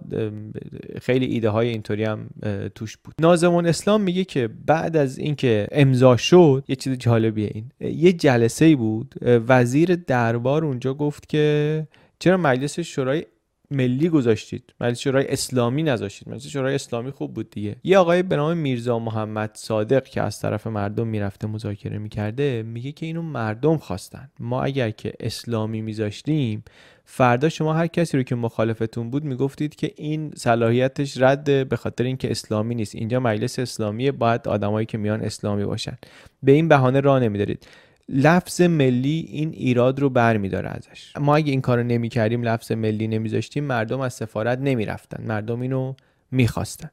[1.03, 2.31] خیلی ایده های اینطوری هم
[2.75, 3.15] توش بود.
[3.21, 8.77] نازمون اسلام میگه که بعد از اینکه امضا شد یه چیز جالبیه این یه جلسه
[8.77, 11.87] بود وزیر دربار اونجا گفت که
[12.19, 13.25] چرا مجلس شورای
[13.71, 14.75] ملی گذاشتید.
[14.81, 16.29] مجلس شورای اسلامی نذاشتید.
[16.29, 17.77] مجلس شورای اسلامی خوب بود دیگه.
[17.85, 22.93] یه آقای به نام میرزا محمد صادق که از طرف مردم می‌رفته مذاکره می‌کرده میگه
[22.93, 24.31] که اینو مردم خواستن.
[24.41, 26.65] ما اگر که اسلامی میذاشتیم
[27.05, 32.05] فردا شما هر کسی رو که مخالفتون بود می‌گفتید که این صلاحیتش رد به خاطر
[32.05, 32.95] اینکه اسلامی نیست.
[32.95, 35.99] اینجا مجلس اسلامی باید آدمایی که میان اسلامی باشن.
[36.43, 37.67] به این بهانه راه نمیدارید.
[38.09, 41.13] لفظ ملی این ایراد رو بر داره ازش.
[41.17, 45.25] ما اگه این کارو نمی کردیم لفظ ملی نمیذاشتیم مردم از سفارت نمی‌رفتن.
[45.27, 45.95] مردم اینو
[46.31, 46.91] می‌خواستن.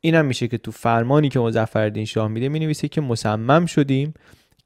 [0.00, 4.14] اینم میشه که تو فرمانی که مظفرالدین شاه میده می نویسه که مصمم شدیم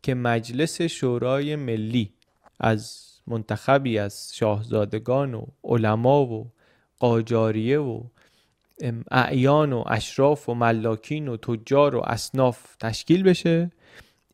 [0.03, 2.12] که مجلس شورای ملی
[2.61, 6.53] از منتخبی از شاهزادگان و علما و
[6.99, 8.03] قاجاریه و
[9.11, 13.70] اعیان و اشراف و ملاکین و تجار و اصناف تشکیل بشه.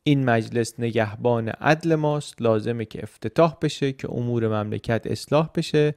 [0.07, 2.41] این مجلس نگهبان عدل ماست.
[2.41, 5.95] لازمه که افتتاح بشه که امور مملکت اصلاح بشه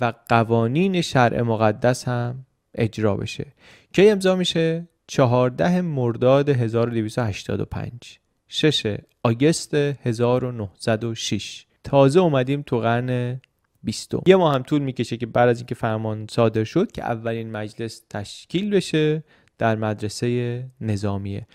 [0.00, 3.46] و قوانین شرع مقدس هم اجرا بشه.
[3.92, 8.18] کی امضا میشه؟ 14 مرداد 1285
[8.48, 13.40] 6 آگست 1906 تازه اومدیم تو قرن
[13.82, 17.50] 20 یه ماه هم طول می‌کشه که بعد از اینکه فرمان صادر شد که اولین
[17.50, 19.24] مجلس تشکیل بشه
[19.58, 21.46] در مدرسه نظامیه.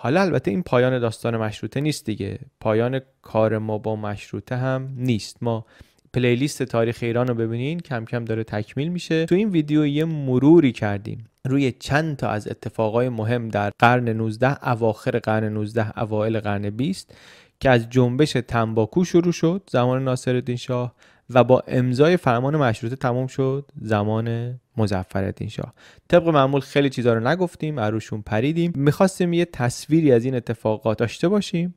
[0.00, 2.38] حالا البته این پایان داستان مشروطه نیست دیگه.
[2.60, 5.36] پایان کار ما با مشروطه هم نیست.
[5.42, 5.66] ما
[6.12, 9.26] پلیلیست تاریخ ایران رو ببینین کم کم داره تکمیل میشه.
[9.26, 11.24] تو این ویدیو یه مروری کردیم.
[11.44, 17.14] روی چند تا از اتفاقای مهم در قرن 19 اواخر قرن 19 اوایل قرن 20
[17.60, 19.62] که از جنبش تنباکو شروع شد.
[19.70, 20.94] زمان ناصرالدین شاه
[21.30, 25.74] و با امضای فرمان مشروطه تمام شد زمان مظفرالدین شاه.
[26.08, 28.72] طبق معمول خیلی چیزا رو نگفتیم عروشون پریدیم.
[28.74, 31.74] می‌خواستیم یه تصویری از این اتفاقات داشته باشیم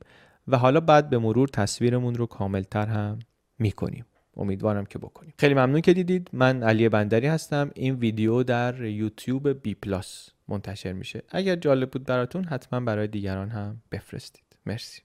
[0.48, 3.18] و حالا بعد به مرور تصویرمون رو کاملتر هم
[3.58, 4.04] می‌کنیم.
[4.36, 5.34] امیدوارم که بکنیم.
[5.38, 6.30] خیلی ممنون که دیدید.
[6.32, 7.70] من علی بندری هستم.
[7.74, 11.22] این ویدیو در یوتیوب بی پلاس منتشر میشه.
[11.28, 14.44] اگر جالب بود براتون حتما برای دیگران هم بفرستید.
[14.66, 15.02] مرسی.